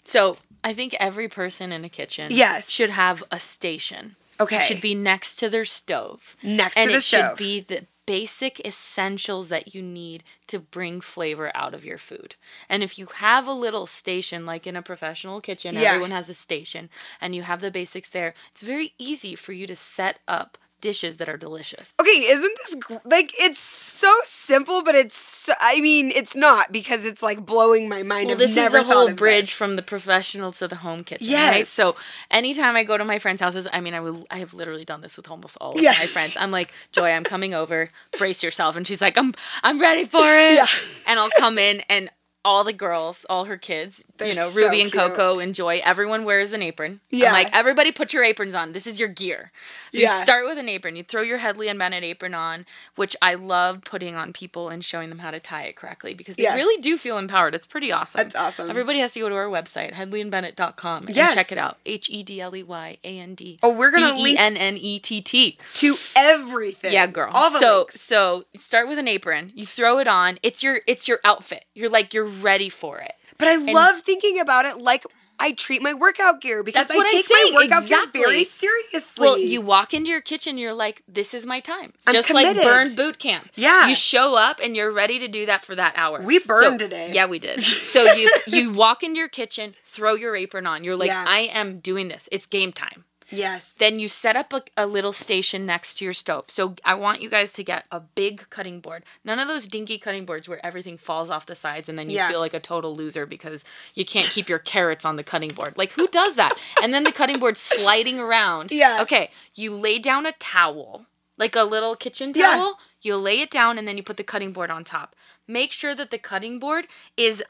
[0.03, 2.69] So I think every person in a kitchen Yes.
[2.69, 4.16] should have a station.
[4.39, 4.57] Okay.
[4.57, 6.35] It should be next to their stove.
[6.43, 7.29] Next and to the it stove.
[7.31, 12.35] should be the basic essentials that you need to bring flavor out of your food.
[12.69, 15.89] And if you have a little station, like in a professional kitchen, Yeah.
[15.91, 19.67] everyone has a station, and you have the basics there, it's very easy for you
[19.67, 21.93] to set up dishes that are delicious.
[21.99, 26.71] Okay, isn't this gr- like it's so simple, but it's so, I mean it's not
[26.71, 28.27] because it's like blowing my mind.
[28.27, 29.51] Well, I've this is the whole bridge this.
[29.51, 31.33] from the professional to the home kitchen.
[31.33, 31.65] Right?
[31.67, 31.95] So
[32.31, 34.25] anytime I go to my friends' houses, I mean, I will.
[34.29, 35.97] I have literally done this with almost all of Yes.
[35.99, 36.37] my friends.
[36.39, 37.89] I'm like, Joy, I'm coming over.
[38.17, 38.75] Brace yourself.
[38.75, 40.55] And she's like, I'm, I'm ready for it.
[40.55, 40.67] Yeah.
[41.07, 42.09] And I'll come in and.
[42.47, 45.03] All the girls, all her kids, They're you know, so Ruby and cute.
[45.03, 45.81] Coco enjoy.
[45.83, 47.01] Everyone wears an apron.
[47.09, 47.27] Yeah.
[47.27, 48.71] I'm like, everybody put your aprons on.
[48.71, 49.51] This is your gear.
[49.91, 50.15] So Yeah.
[50.15, 50.95] you start with an apron.
[50.95, 54.83] You throw your Hedley and Bennett apron on, which I love putting on people and
[54.83, 56.55] showing them how to tie it correctly because they Yeah.
[56.55, 57.53] really do feel empowered.
[57.53, 58.19] It's pretty awesome.
[58.19, 58.69] That's awesome.
[58.69, 61.33] Everybody has to go to our website, hedleyandbennett.com, and Yes.
[61.33, 61.77] check it out.
[61.85, 63.59] H E D L E Y A N D.
[63.61, 65.57] Oh, we're gonna B E link N N E T T.
[65.75, 66.93] to everything.
[66.93, 67.31] Yeah, girl.
[67.33, 68.01] All the so links.
[68.01, 69.51] so start with an apron.
[69.55, 70.39] You throw it on.
[70.43, 71.65] It's your it's your outfit.
[71.75, 73.13] You're like you're ready for it.
[73.37, 75.05] But I love thinking about it like
[75.39, 78.19] I treat my workout gear because That's I take my saying, workout exactly.
[78.21, 79.23] gear very seriously.
[79.23, 81.93] Well, you walk into your kitchen, you're like, this is my time.
[82.07, 82.57] I'm Just committed.
[82.57, 83.49] like burn boot camp.
[83.53, 83.87] Yeah.
[83.87, 86.21] You show up and you're ready to do that for that hour.
[86.23, 87.11] We burned So- today.
[87.13, 87.59] Yeah, we did.
[87.87, 90.83] So you you walk into your kitchen, throw your apron on.
[90.83, 91.23] You're like, Yeah.
[91.27, 92.27] I am doing this.
[92.31, 93.03] It's game time.
[93.29, 93.73] Yes.
[93.77, 96.45] Then you set up a, a little station next to your stove.
[96.47, 99.03] So I want you guys to get a big cutting board.
[99.23, 102.17] None of those dinky cutting boards where everything falls off the sides and then you
[102.17, 102.29] Yeah.
[102.29, 103.63] feel like a total loser because
[103.93, 105.77] you can't keep your carrots on the cutting board.
[105.77, 106.57] Like who does that?
[106.81, 108.71] And then the cutting board sliding around.
[108.71, 108.99] Yeah.
[109.01, 111.05] Okay, you lay down a towel,
[111.37, 112.65] like a little kitchen towel.
[113.01, 113.11] Yeah.
[113.13, 115.15] You lay it down and then you put the cutting board on top.
[115.47, 117.43] Make sure that the cutting board is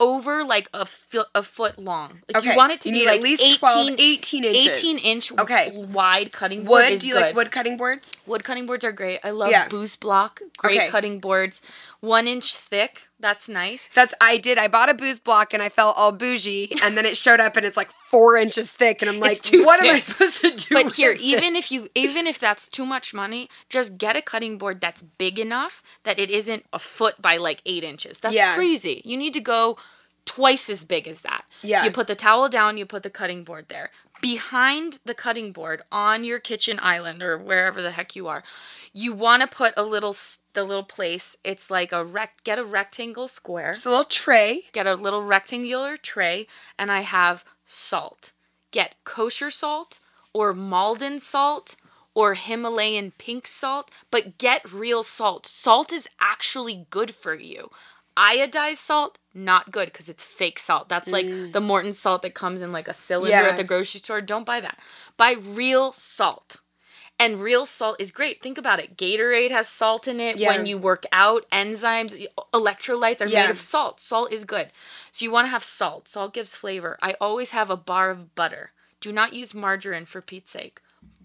[0.00, 2.22] over like a foot a foot long.
[2.28, 4.44] Like Okay, you want it to you be need like at least 18, 12, 18
[4.44, 4.78] inches.
[4.78, 5.72] 18 inch Okay.
[5.74, 6.92] wide cutting board Wood?
[6.92, 7.22] is Do you good.
[7.22, 8.12] like wood cutting boards?
[8.26, 9.20] Wood cutting boards are great.
[9.24, 9.68] I love Yeah.
[9.68, 10.40] Boos Block.
[10.58, 10.88] Great Okay.
[10.88, 11.60] cutting boards.
[12.00, 13.08] One inch thick.
[13.24, 13.88] That's nice.
[13.94, 14.58] That's I did.
[14.58, 17.56] I bought a Boos block and I felt all bougie, and then it showed up
[17.56, 20.74] and it's like four inches thick, and I'm like, what am I supposed to do?
[20.74, 21.64] But here, even this?
[21.64, 25.38] if you even if that's too much money, just get a cutting board that's big
[25.38, 28.18] enough that it isn't a foot by like eight inches.
[28.18, 28.56] That's Yeah.
[28.56, 29.00] crazy.
[29.06, 29.78] You need to go
[30.26, 31.46] twice as big as that.
[31.62, 31.84] Yeah.
[31.84, 33.90] You put the towel down, you put the cutting board there.
[34.20, 38.42] Behind the cutting board on your kitchen island or wherever the heck you are,
[38.96, 40.16] you want to put a little
[40.54, 41.36] the little place.
[41.44, 44.62] It's like a rec get a rectangle square It's a little tray.
[44.72, 46.46] get a little rectangular tray
[46.78, 48.32] and I have salt.
[48.70, 49.98] Get kosher salt
[50.32, 51.76] or Maldon salt
[52.14, 55.46] or Himalayan pink salt, but get real salt.
[55.46, 57.70] Salt is actually good for you.
[58.16, 60.88] Iodized salt, not good because it's fake salt.
[60.88, 63.42] That's like the Morton salt that comes in like a cylinder Mm.
[63.42, 63.48] Yeah.
[63.50, 64.20] at the grocery store.
[64.20, 64.78] Don't buy that.
[65.16, 66.58] Buy real salt.
[67.18, 68.42] And real salt is great.
[68.42, 68.96] Think about it.
[68.96, 70.36] Gatorade has salt in it.
[70.38, 70.48] Yeah.
[70.56, 73.44] When you work out, enzymes, electrolytes are Yeah.
[73.44, 74.00] made of salt.
[74.00, 74.70] Salt is good.
[75.12, 76.08] So you want to have salt.
[76.08, 76.98] Salt gives flavor.
[77.00, 78.72] I always have a bar of butter.
[79.00, 80.80] Do not use margarine for Pete's sake.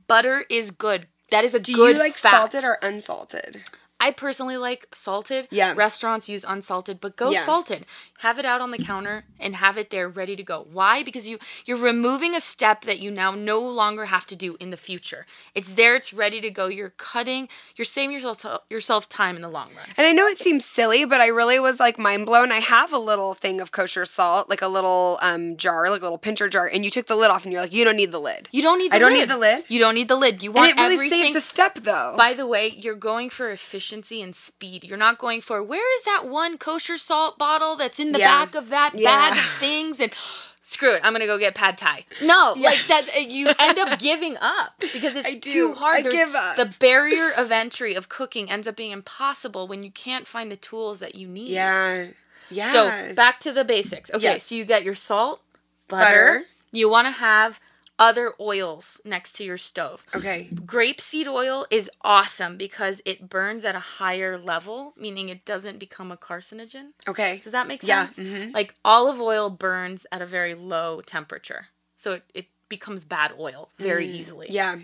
[0.07, 1.07] Butter is good.
[1.31, 3.63] That is a Do good you like salted or unsalted?
[4.01, 5.47] I personally like salted.
[5.51, 5.73] Yeah.
[5.75, 7.43] Restaurants use unsalted, but go Yeah.
[7.43, 7.85] salted.
[8.19, 10.65] Have it out on the counter and have it there ready to go.
[10.71, 11.03] Why?
[11.03, 14.69] Because you you're removing a step that you now no longer have to do in
[14.69, 15.25] the future.
[15.55, 16.67] It's there, it's ready to go.
[16.67, 19.87] You're cutting, you're saving yourself yourself time in the long run.
[19.97, 22.51] And I know it seems silly, but I really was like mind blown.
[22.51, 26.05] I have a little thing of kosher salt, like a little um jar, like a
[26.05, 28.11] little pincher jar, and you took the lid off, and you're like, you don't need
[28.11, 28.47] the lid.
[28.51, 29.19] You don't need the I don't lid.
[29.19, 29.63] need the lid?
[29.67, 30.41] You don't need the lid.
[30.43, 32.15] You want And it really everything saves a step, though.
[32.17, 34.83] By the way, you're going for efficiency and speed.
[34.83, 38.45] You're not going for where is that one kosher salt bottle that's in the Yeah.
[38.45, 39.29] back of that Yeah.
[39.29, 40.11] bag of things and
[40.61, 42.05] screw it, I'm gonna go get pad thai.
[42.21, 42.87] No, like Yes.
[43.07, 46.05] that uh, you end up giving up because it's too hard.
[46.05, 46.55] I give up.
[46.57, 50.55] The barrier of entry of cooking ends up being impossible when you can't find the
[50.57, 51.49] tools that you need.
[51.49, 52.07] yeah.
[52.51, 52.71] Yeah.
[52.71, 54.09] So back to the basics.
[54.11, 54.43] Okay, Yes.
[54.45, 55.41] so you get your salt,
[55.87, 56.03] butter.
[56.03, 56.45] Butter.
[56.71, 57.59] You want to have
[57.99, 60.05] other oils next to your stove.
[60.15, 60.47] okay.
[60.53, 66.09] Grapeseed oil is awesome because it burns at a higher level, meaning it doesn't become
[66.11, 66.93] a carcinogen.
[67.07, 67.39] Okay.
[67.43, 68.27] Does that make Yeah, sense?
[68.27, 68.53] mhm.
[68.53, 71.67] Like olive oil burns at a very low temperature.
[71.97, 74.47] So it, it becomes bad oil very easily.
[74.47, 74.77] Mm, Yeah.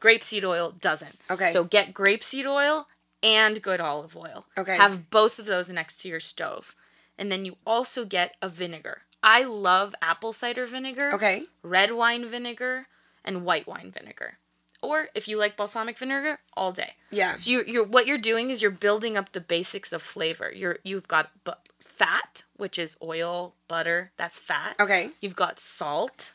[0.00, 1.16] Grapeseed oil doesn't.
[1.30, 1.52] Okay.
[1.52, 2.88] So get grapeseed oil
[3.22, 4.46] and good olive oil.
[4.58, 4.76] Okay.
[4.76, 6.74] Have both of those next to your stove.
[7.18, 9.02] And then you also get a vinegar.
[9.22, 11.44] I love apple cider vinegar Okay.
[11.62, 12.86] red wine vinegar,
[13.24, 14.38] and white wine vinegar.
[14.82, 16.94] Or if you like balsamic vinegar, all day.
[17.10, 17.34] Yeah.
[17.34, 20.50] So you're, you're what you're doing is you're building up the basics of flavor.
[20.52, 24.10] You're you've got bu- fat, which is oil, butter.
[24.16, 24.74] That's fat.
[24.80, 25.10] Okay.
[25.20, 26.32] You've got salt.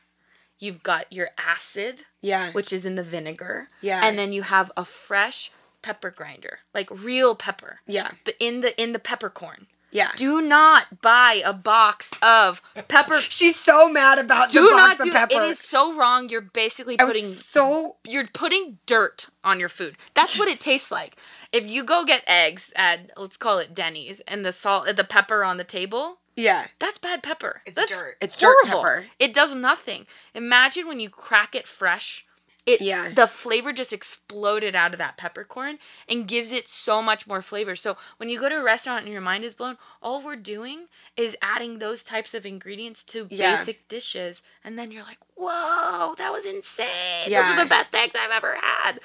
[0.59, 2.51] You've got your acid, Yeah.
[2.53, 3.67] which is in the vinegar.
[3.81, 4.01] Yeah.
[4.03, 7.81] And then you have a fresh pepper grinder, like real pepper.
[7.85, 8.11] Yeah.
[8.23, 9.67] The in the in the peppercorn.
[9.97, 10.11] Yeah.
[10.15, 13.19] Do not buy a box of pepper.
[13.29, 15.33] She's so mad about do the not box do of pepper.
[15.33, 20.37] it is so wrong you're basically putting so you're putting dirt on your food that's
[20.37, 21.15] what it tastes like
[21.51, 25.43] if you go get eggs at let's call it denny's and the salt the pepper
[25.43, 26.67] on the table yeah.
[26.77, 28.15] that's bad pepper It's that's dirt.
[28.21, 28.81] It's dirt horrible.
[28.83, 29.05] pepper.
[29.17, 32.26] it does nothing imagine when you crack it fresh
[32.67, 33.09] it Yeah.
[33.09, 37.75] the flavor just exploded out of that peppercorn and gives it so much more flavor.
[37.75, 40.87] So when you go to a restaurant and your mind is blown, all we're doing
[41.15, 43.55] is adding those types of ingredients to Yeah.
[43.55, 47.29] basic dishes and then you're like, "Whoa, that was insane.
[47.31, 48.99] Those are the best eggs I've ever had."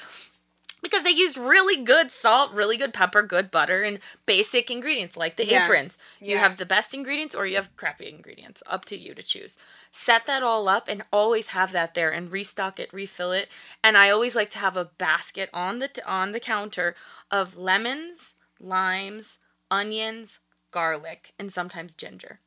[0.83, 5.37] Because they used really good salt, really good pepper, good butter, and basic ingredients like
[5.37, 5.65] the Yeah.
[5.65, 5.97] aprons.
[6.21, 6.41] You Yeah.
[6.41, 8.63] have the best ingredients or you have crappy ingredients.
[8.67, 9.57] Up to you to choose.
[9.93, 13.49] Set that all up and always have that there and restock it, refill it.
[13.83, 16.97] And I always like to have a basket on the t- on the counter
[17.31, 19.39] of lemons, limes,
[19.71, 20.41] onions,
[20.73, 22.41] garlic, and sometimes ginger.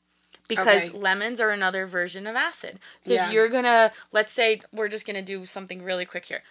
[0.47, 0.97] Because Okay.
[0.97, 2.79] lemons are another version of acid.
[3.01, 3.27] So Yeah.
[3.27, 6.43] if you're gonna, let's say we're just gonna do something really quick here.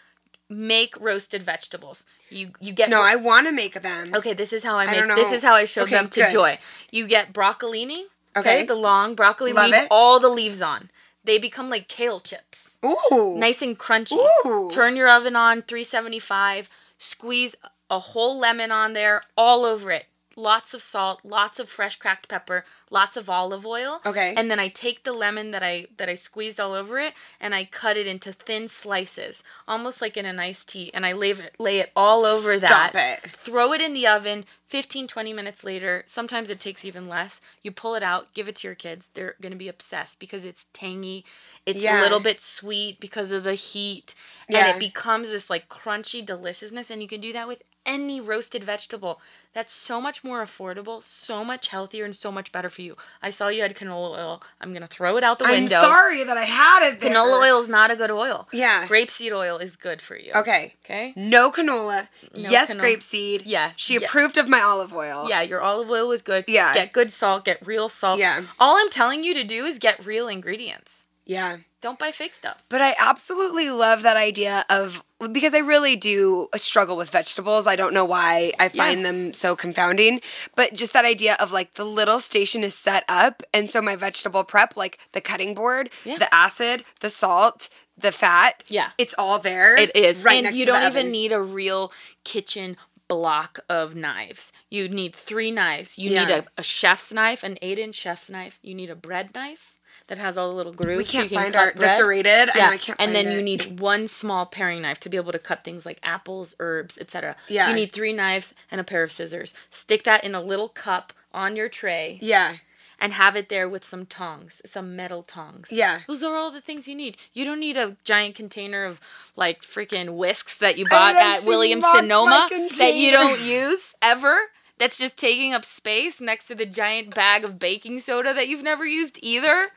[0.50, 2.06] Make roasted vegetables.
[2.30, 4.12] You you get No, I want to make them.
[4.14, 5.16] Okay, this is how I I make.
[5.16, 6.32] This is how I show Okay, them to good.
[6.32, 6.58] Joy.
[6.90, 8.04] You get broccolini.
[8.36, 8.66] Okay, Okay.
[8.66, 9.52] the long broccoli.
[9.52, 9.88] Love leave it.
[9.90, 10.90] all the leaves on.
[11.24, 13.36] They become like kale chips, Ooh.
[13.38, 14.18] nice and crunchy.
[14.44, 14.68] Ooh.
[14.70, 16.68] Turn your oven on 375.
[16.98, 17.56] Squeeze
[17.88, 20.06] a whole lemon on there, all over it.
[20.36, 24.00] Lots of salt, lots of fresh cracked pepper, lots of olive oil.
[24.04, 24.34] Okay.
[24.36, 27.54] And then I take the lemon that I that I squeezed all over it and
[27.54, 31.30] I cut it into thin slices, almost like in an iced tea, and I lay
[31.30, 33.30] it lay it all over Stop that it.
[33.30, 37.70] throw it in the oven 15 20 minutes later sometimes it takes even less you
[37.70, 40.66] pull it out give it to your kids they're going to be obsessed because it's
[40.72, 41.24] tangy
[41.64, 42.00] it's Yeah.
[42.00, 44.14] a little bit sweet because of the heat
[44.48, 44.66] Yeah.
[44.70, 48.64] and it becomes this like crunchy deliciousness and you can do that with any roasted
[48.64, 49.20] vegetable
[49.52, 53.30] that's so much more affordable so much healthier and so much better for you i
[53.30, 55.76] saw you had canola oil i'm to throw it out the window.
[55.76, 57.14] I'm sorry that I had it there.
[57.14, 58.86] canola oil is not a good oil Yeah.
[58.86, 60.74] grapeseed oil is good for you Okay.
[60.84, 62.08] okay No canola.
[62.34, 62.80] No yes, canola.
[62.80, 63.42] grapeseed.
[63.44, 64.00] Yes, She yeah.
[64.06, 65.26] approved of my olive oil.
[65.28, 66.44] Yeah, your olive oil was good.
[66.48, 66.72] Yeah.
[66.74, 68.18] Get good salt, get real salt.
[68.18, 68.42] Yeah.
[68.58, 71.04] All I'm telling you to do is get real ingredients.
[71.24, 71.58] Yeah.
[71.80, 72.62] Don't buy fake stuff.
[72.68, 77.66] But I absolutely love that idea of because I really do struggle with vegetables.
[77.66, 79.06] I don't know why I find Yeah.
[79.12, 80.20] them so confounding,
[80.54, 83.96] but just that idea of like the little station is set up and so my
[83.96, 86.18] vegetable prep like the cutting board, Yeah.
[86.18, 88.90] the acid, the salt, the fat, Yeah.
[88.98, 89.76] it's all there.
[89.76, 90.24] It is.
[90.24, 91.92] right and next you to the don't even need a real
[92.24, 94.52] kitchen block of knives.
[94.70, 95.98] You need three knives.
[95.98, 98.58] You need a, a chef's knife, an eight inch chef's knife.
[98.62, 99.73] You need a bread knife
[100.08, 100.98] that has all the little grooves.
[100.98, 101.96] We can't you can find cut our bread.
[101.96, 102.50] serrated.
[102.50, 105.32] I Yeah, I can't and then you need one small paring knife to be able
[105.32, 107.36] to cut things like apples, herbs, etc.
[107.48, 107.68] Yeah.
[107.68, 109.54] You need three knives and a pair of scissors.
[109.70, 112.56] Stick that in a little cup on your tray Yeah.
[113.00, 115.72] and have it there with some tongs, some metal tongs.
[115.72, 116.00] Yeah.
[116.06, 117.16] Those are all the things you need.
[117.32, 119.00] You don't need a giant container of
[119.36, 122.48] like freaking whisks that you bought at Williams Sonoma
[122.78, 124.36] that you don't use ever.
[124.78, 128.62] That's just taking up space next to the giant bag of baking soda that you've
[128.62, 129.68] never used either.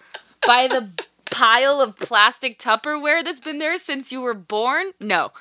[0.45, 0.89] By the
[1.31, 4.91] pile of plastic Tupperware that's been there since you were born.
[4.99, 5.31] No,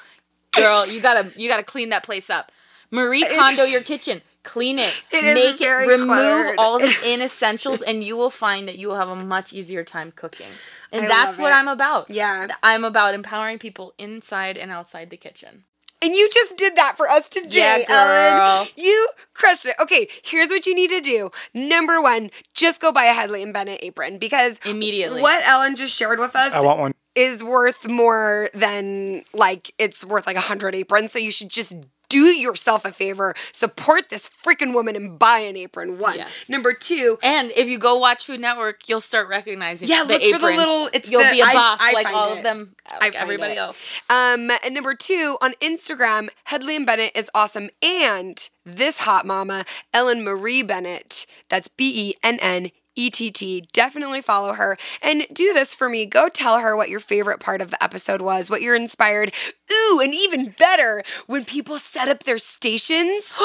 [0.53, 2.53] girl, you gotta you gotta clean that place up.
[2.91, 4.23] Marie Kondo your kitchen.
[4.43, 5.03] Clean it.
[5.13, 5.69] It Make it.
[5.69, 6.55] Remove cluttered.
[6.59, 10.13] all the inessentials, and you will find that you will have a much easier time
[10.13, 10.47] cooking.
[10.93, 11.57] And I that's what it.
[11.57, 12.11] I'm about.
[12.11, 12.47] Yeah.
[12.63, 15.65] I'm about empowering people inside and outside the kitchen.
[16.07, 18.57] And you just did that for us today, Yeah, girl.
[18.59, 18.69] Ellen.
[18.77, 19.75] You crushed it.
[19.81, 21.31] Okay, here's what you need to do.
[21.53, 25.21] Number one, just go buy a Hedley and Bennett apron because Immediately.
[25.21, 26.93] what Ellen just shared with us I want one.
[27.17, 31.11] is worth more than like it's worth like a hundred aprons.
[31.13, 31.75] So you should just
[32.09, 35.99] do yourself a favor, support this freaking woman and buy an apron.
[35.99, 36.17] One.
[36.17, 36.31] Yes.
[36.49, 40.23] Number two, And if you go watch Food Network, you'll start recognizing Yeah, the look
[40.23, 40.43] aprons.
[40.43, 42.39] for the little- it's you'll the- be a boss I like all it.
[42.39, 43.59] of them, I like everybody it.
[43.59, 43.79] else.
[44.09, 47.71] Um, and number two, on Instagram, Hedley and Bennett is awesome.
[47.83, 53.65] And this hot mama, Ellen Marie Bennett, that's B E N N E T T.
[53.73, 56.07] Definitely follow her and do this for me.
[56.07, 59.33] Go tell her what your favorite part of the episode was, what you're inspired.
[59.73, 63.37] Ooh, and even better, when people set up their stations.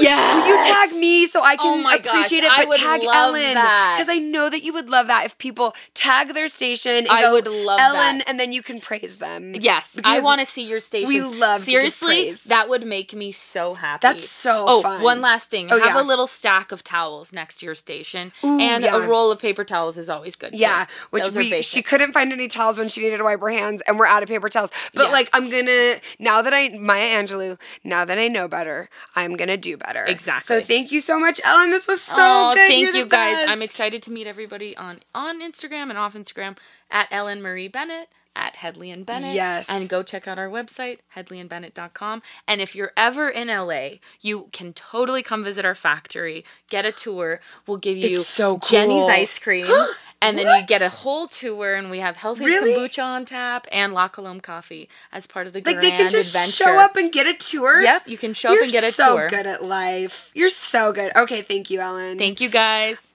[0.00, 0.34] yes.
[0.44, 2.50] Will you tag me so I Oh can gosh, appreciate it?
[2.50, 5.38] I But would tag love Ellen because I know that you would love that if
[5.38, 7.06] people tag their station.
[7.08, 8.28] I go, would love Ellen, that.
[8.28, 9.54] and then you can praise them.
[9.54, 11.38] Yes, I want to see your stations.
[11.38, 14.00] love to give Seriously, that would make me so happy.
[14.02, 15.02] That's so Oh, fun.
[15.02, 15.70] one last thing.
[15.72, 16.02] Oh, Have yeah.
[16.02, 18.89] a little stack of towels next to your station Ooh, and Yeah.
[18.94, 20.52] A roll of paper towels is always good.
[20.52, 20.58] too.
[20.58, 23.50] Yeah, which Those we she couldn't find any towels when she needed to wipe her
[23.50, 24.70] hands, and we're out of paper towels.
[24.94, 25.12] But Yeah.
[25.12, 29.56] like, I'm gonna now that I Maya Angelou, now that I know better, I'm gonna
[29.56, 30.04] do better.
[30.04, 30.60] Exactly.
[30.60, 31.70] So thank you so much, Ellen.
[31.70, 32.66] This was so oh, good.
[32.66, 33.46] thank You're you guys.
[33.48, 36.56] I'm excited to meet everybody on on Instagram and off Instagram
[36.90, 39.34] at Ellen Marie Bennett at Hedley and Bennett.
[39.34, 39.66] Yes.
[39.68, 42.22] And go check out our website, hedleyandbennett.com.
[42.46, 46.92] And if you're ever in LA, you can totally come visit our factory, get a
[46.92, 47.40] tour.
[47.66, 49.66] We'll give you so Jeni's ice cream.
[50.22, 52.72] and then you get a whole tour and we have healthy Really?
[52.72, 56.08] kombucha on tap and La Colombe coffee as part of the Like grand they can
[56.10, 56.72] just adventure.
[56.74, 57.82] show up and get a tour.
[57.82, 59.28] Yep, you can show You're up and get a so tour.
[59.28, 60.30] good at life.
[60.34, 61.10] You're so good.
[61.16, 62.16] Okay, thank you, Ellen.
[62.18, 63.12] Thank you guys.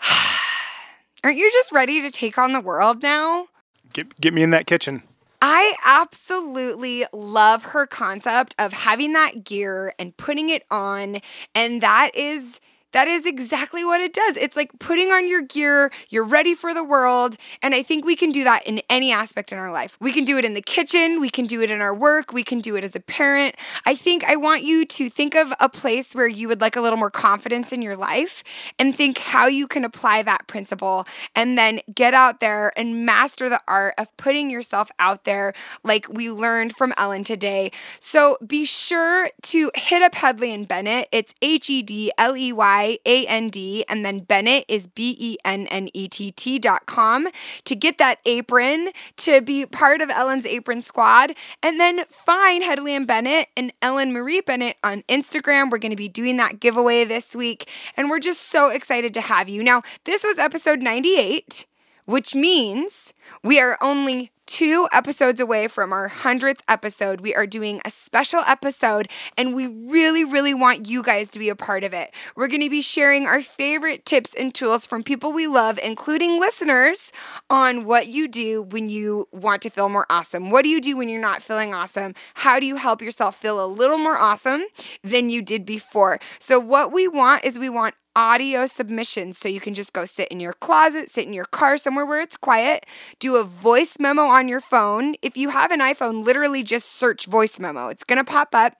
[1.24, 3.46] Aren't you just ready to take on the world now?
[3.92, 5.02] Get, get me in that kitchen.
[5.40, 11.20] I absolutely love her concept of having that gear and putting it on
[11.54, 12.60] and that is
[12.92, 14.36] that is exactly what it does.
[14.36, 18.16] It's like putting on your gear, you're ready for the world, and I think we
[18.16, 19.96] can do that in any aspect in our life.
[20.00, 22.42] We can do it in the kitchen, we can do it in our work, we
[22.42, 23.56] can do it as a parent.
[23.84, 26.80] I think I want you to think of a place where you would like a
[26.80, 28.42] little more confidence in your life
[28.78, 33.48] and think how you can apply that principle and then get out there and master
[33.48, 35.52] the art of putting yourself out there
[35.84, 37.70] like we learned from Ellen today.
[37.98, 41.08] So be sure to hit up Hedley and Bennett.
[41.12, 45.16] It's H E D L E Y A N D, and then Bennett is B
[45.18, 47.28] E N N E T T dot com
[47.64, 51.34] to get that apron to be part of Ellen's apron squad.
[51.62, 55.70] And then find Hedley and Bennett and Ellen Marie Bennett on Instagram.
[55.70, 59.20] We're going to be doing that giveaway this week, and we're just so excited to
[59.20, 59.62] have you.
[59.62, 61.66] Now, this was episode 98
[62.08, 63.12] which means
[63.44, 67.20] we are only two episodes away from our 100th episode.
[67.20, 71.50] We are doing a special episode, and we really, really want you guys to be
[71.50, 72.14] a part of it.
[72.34, 76.40] We're going to be sharing our favorite tips and tools from people we love, including
[76.40, 77.12] listeners,
[77.50, 80.50] on what you do when you want to feel more awesome.
[80.50, 82.14] What do you do when you're not feeling awesome?
[82.32, 84.64] How do you help yourself feel a little more awesome
[85.04, 86.18] than you did before?
[86.38, 89.38] So, what we want is we want audio submissions.
[89.38, 92.20] So you can just go sit in your closet, sit in your car somewhere where
[92.20, 92.84] it's quiet,
[93.20, 95.14] do a voice memo on your phone.
[95.22, 97.86] If you have an iPhone, literally just search voice memo.
[97.86, 98.74] It's going to pop up.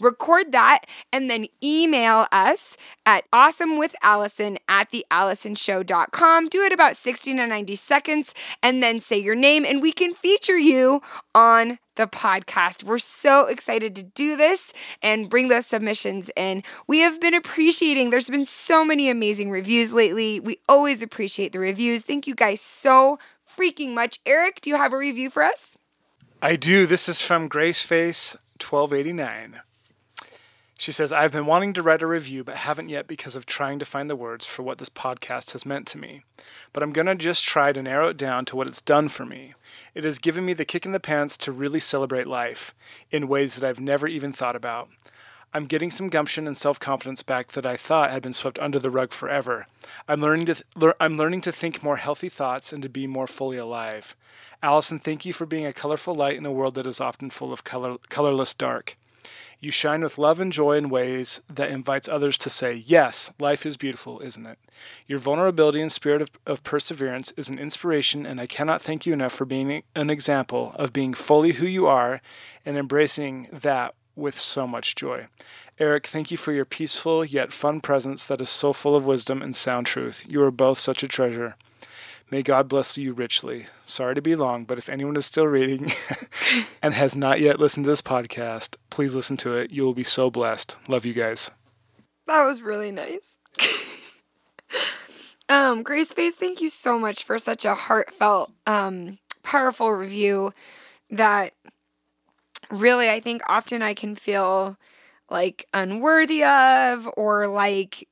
[0.00, 2.76] Record that and then email us
[3.06, 6.48] at awesomewithalison at thealisonshow.com.
[6.48, 10.14] Do it about 60 to 90 seconds and then say your name and we can
[10.14, 11.00] feature you
[11.32, 12.82] on the podcast.
[12.82, 14.72] We're so excited to do this
[15.02, 16.62] and bring those submissions in.
[16.86, 20.40] We have been appreciating, there's been so many amazing reviews lately.
[20.40, 22.02] We always appreciate the reviews.
[22.02, 23.18] Thank you guys so
[23.48, 24.20] freaking much.
[24.26, 25.76] Eric, do you have a review for us?
[26.42, 26.86] I do.
[26.86, 29.60] This is from Graceface1289.
[30.78, 33.78] She says, I've been wanting to write a review, but haven't yet because of trying
[33.80, 36.22] to find the words for what this podcast has meant to me.
[36.72, 39.26] But I'm going to just try to narrow it down to what it's done for
[39.26, 39.52] me.
[39.94, 42.74] It has given me the kick in the pants to really celebrate life
[43.10, 44.88] in ways that I've never even thought about.
[45.52, 48.90] I'm getting some gumption and self-confidence back that I thought had been swept under the
[48.90, 49.66] rug forever.
[50.06, 53.26] I'm learning to th- I'm learning to think more healthy thoughts and to be more
[53.26, 54.14] fully alive.
[54.62, 57.52] Alison, thank you for being a colorful light in a world that is often full
[57.52, 58.96] of color- colorless dark.
[59.58, 63.66] You shine with love and joy in ways that invites others to say, Yes, life
[63.66, 64.58] is beautiful, isn't it?
[65.08, 69.12] Your vulnerability and spirit of, of perseverance is an inspiration, and I cannot thank you
[69.12, 72.22] enough for being an example of being fully who you are
[72.64, 75.28] and embracing that with so much joy.
[75.78, 79.40] Eric, thank you for your peaceful yet fun presence that is so full of wisdom
[79.40, 80.26] and sound truth.
[80.28, 81.56] You are both such a treasure.
[82.30, 83.66] May God bless you richly.
[83.82, 85.90] Sorry to be long, but if anyone is still reading
[86.82, 89.72] and has not yet listened to this podcast, please listen to it.
[89.72, 90.76] You will be so blessed.
[90.86, 91.50] Love you guys.
[92.26, 93.38] That was really nice.
[95.48, 100.52] um, Grace Face, thank you so much for such a heartfelt, um, powerful review
[101.10, 101.54] that
[102.70, 104.76] really I think often I can feel
[105.30, 108.08] like unworthy of or like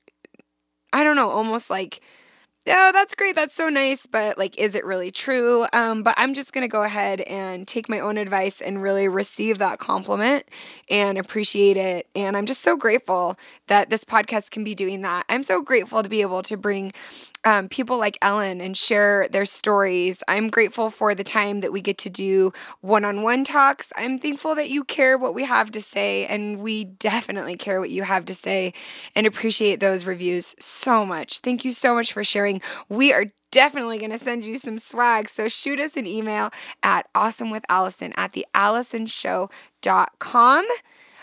[0.93, 2.01] I don't know, almost like
[2.71, 3.35] oh, that's great.
[3.35, 4.07] That's so nice.
[4.07, 5.67] But like, is it really true?
[5.73, 9.09] Um, but I'm just going to go ahead and take my own advice and really
[9.09, 10.45] receive that compliment
[10.91, 12.09] and appreciate it.
[12.15, 13.37] And I'm just so grateful
[13.67, 15.25] that this podcast can be doing that.
[15.29, 16.93] I'm so grateful to be able to bring
[17.45, 20.23] um, people like Ellen and share their stories.
[20.29, 23.93] I'm grateful for the time that we get to do one on one talks.
[23.97, 27.91] I'm thankful that you care what we have to say, and we definitely care what
[27.91, 28.75] you have to say
[29.15, 31.41] and appreciate those reviews so much.
[31.41, 32.61] Thank you so much for sharing.
[32.89, 35.29] We are definitely going to send you some swag.
[35.29, 36.51] So shoot us an email
[36.83, 40.65] at awesomewithalison at thealisonshow.com.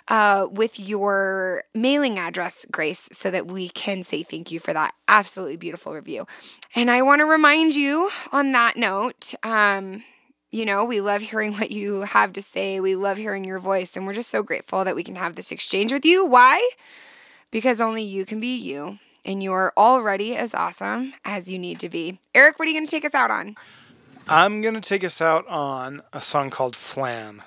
[0.07, 4.93] uh, with your mailing address, Grace, so that we can say thank you for that
[5.07, 6.27] absolutely beautiful review.
[6.75, 10.03] And I want to remind you on that note, um,
[10.51, 12.79] you know, we love hearing what you have to say.
[12.79, 13.97] We love hearing your voice.
[13.97, 16.25] And we're just so grateful that we can have this exchange with you.
[16.25, 16.69] Why?
[17.51, 18.99] Because only you can be you.
[19.25, 22.19] And you are already as awesome as you need to be.
[22.35, 23.55] Eric, what are you going to take us out on?
[24.27, 27.41] I'm going to take us out on a song called Flan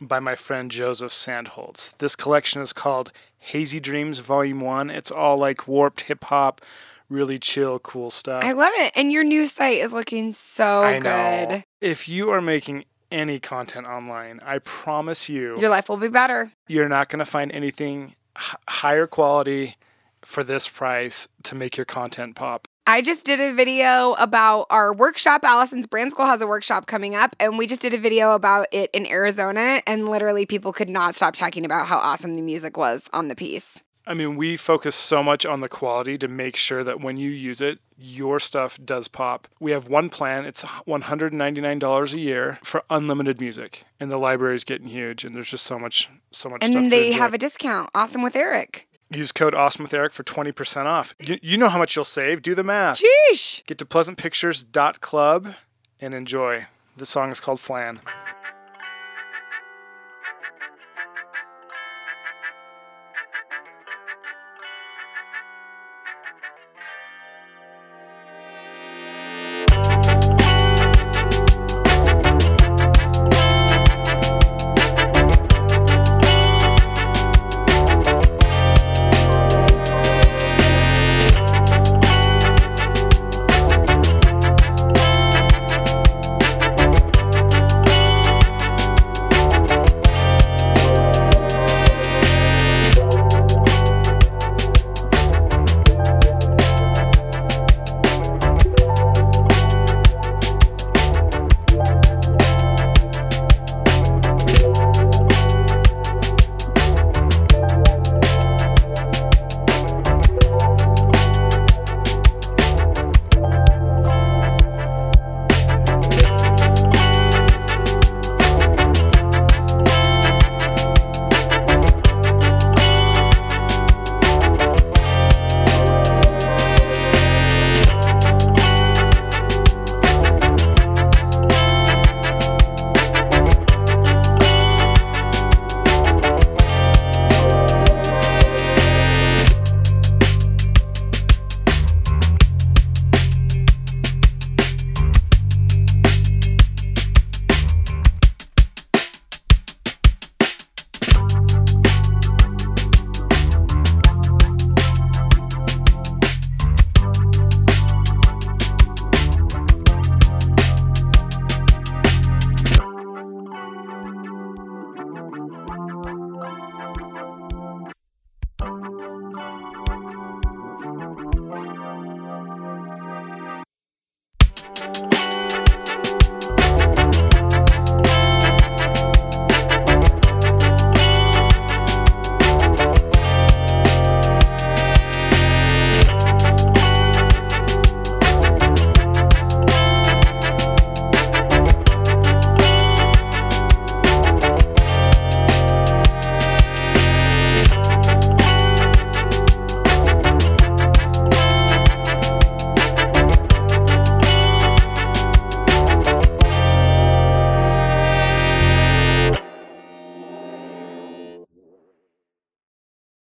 [0.00, 1.96] by my friend Joseph Sandholz.
[1.98, 4.90] This collection is called Hazy Dreams Volume 1.
[4.90, 6.60] It's all like warped hip hop,
[7.08, 8.44] really chill, cool stuff.
[8.44, 8.92] I love it.
[8.96, 11.48] And your new site is looking so I good.
[11.48, 11.62] know.
[11.80, 16.52] If you are making any content online, I promise you, Your life will be better.
[16.66, 19.76] you're not going to find anything h- higher quality
[20.22, 22.66] for this price to make your content pop.
[22.88, 25.44] I just did a video about our workshop.
[25.44, 28.68] Alison's Brand School has a workshop coming up, and we just did a video about
[28.70, 29.82] it in Arizona.
[29.88, 33.34] And literally, people could not stop talking about how awesome the music was on the
[33.34, 33.80] piece.
[34.06, 37.28] I mean, we focus so much on the quality to make sure that when you
[37.28, 39.48] use it, your stuff does pop.
[39.58, 43.82] We have one plan, it's $199 a year for unlimited music.
[43.98, 46.84] And the library is getting huge and there's just so much so much And stuff
[46.84, 47.90] to they have a discount.
[47.94, 48.86] Awesome with Eric.
[49.10, 51.14] Use code Awesome with Eric for 20% off.
[51.20, 52.42] You, you know how much you'll save.
[52.42, 53.00] Do the math.
[53.00, 53.64] Sheesh.
[53.66, 55.54] Get to pleasantpictures.club
[56.00, 56.66] and enjoy.
[56.96, 58.00] The song is called Flan.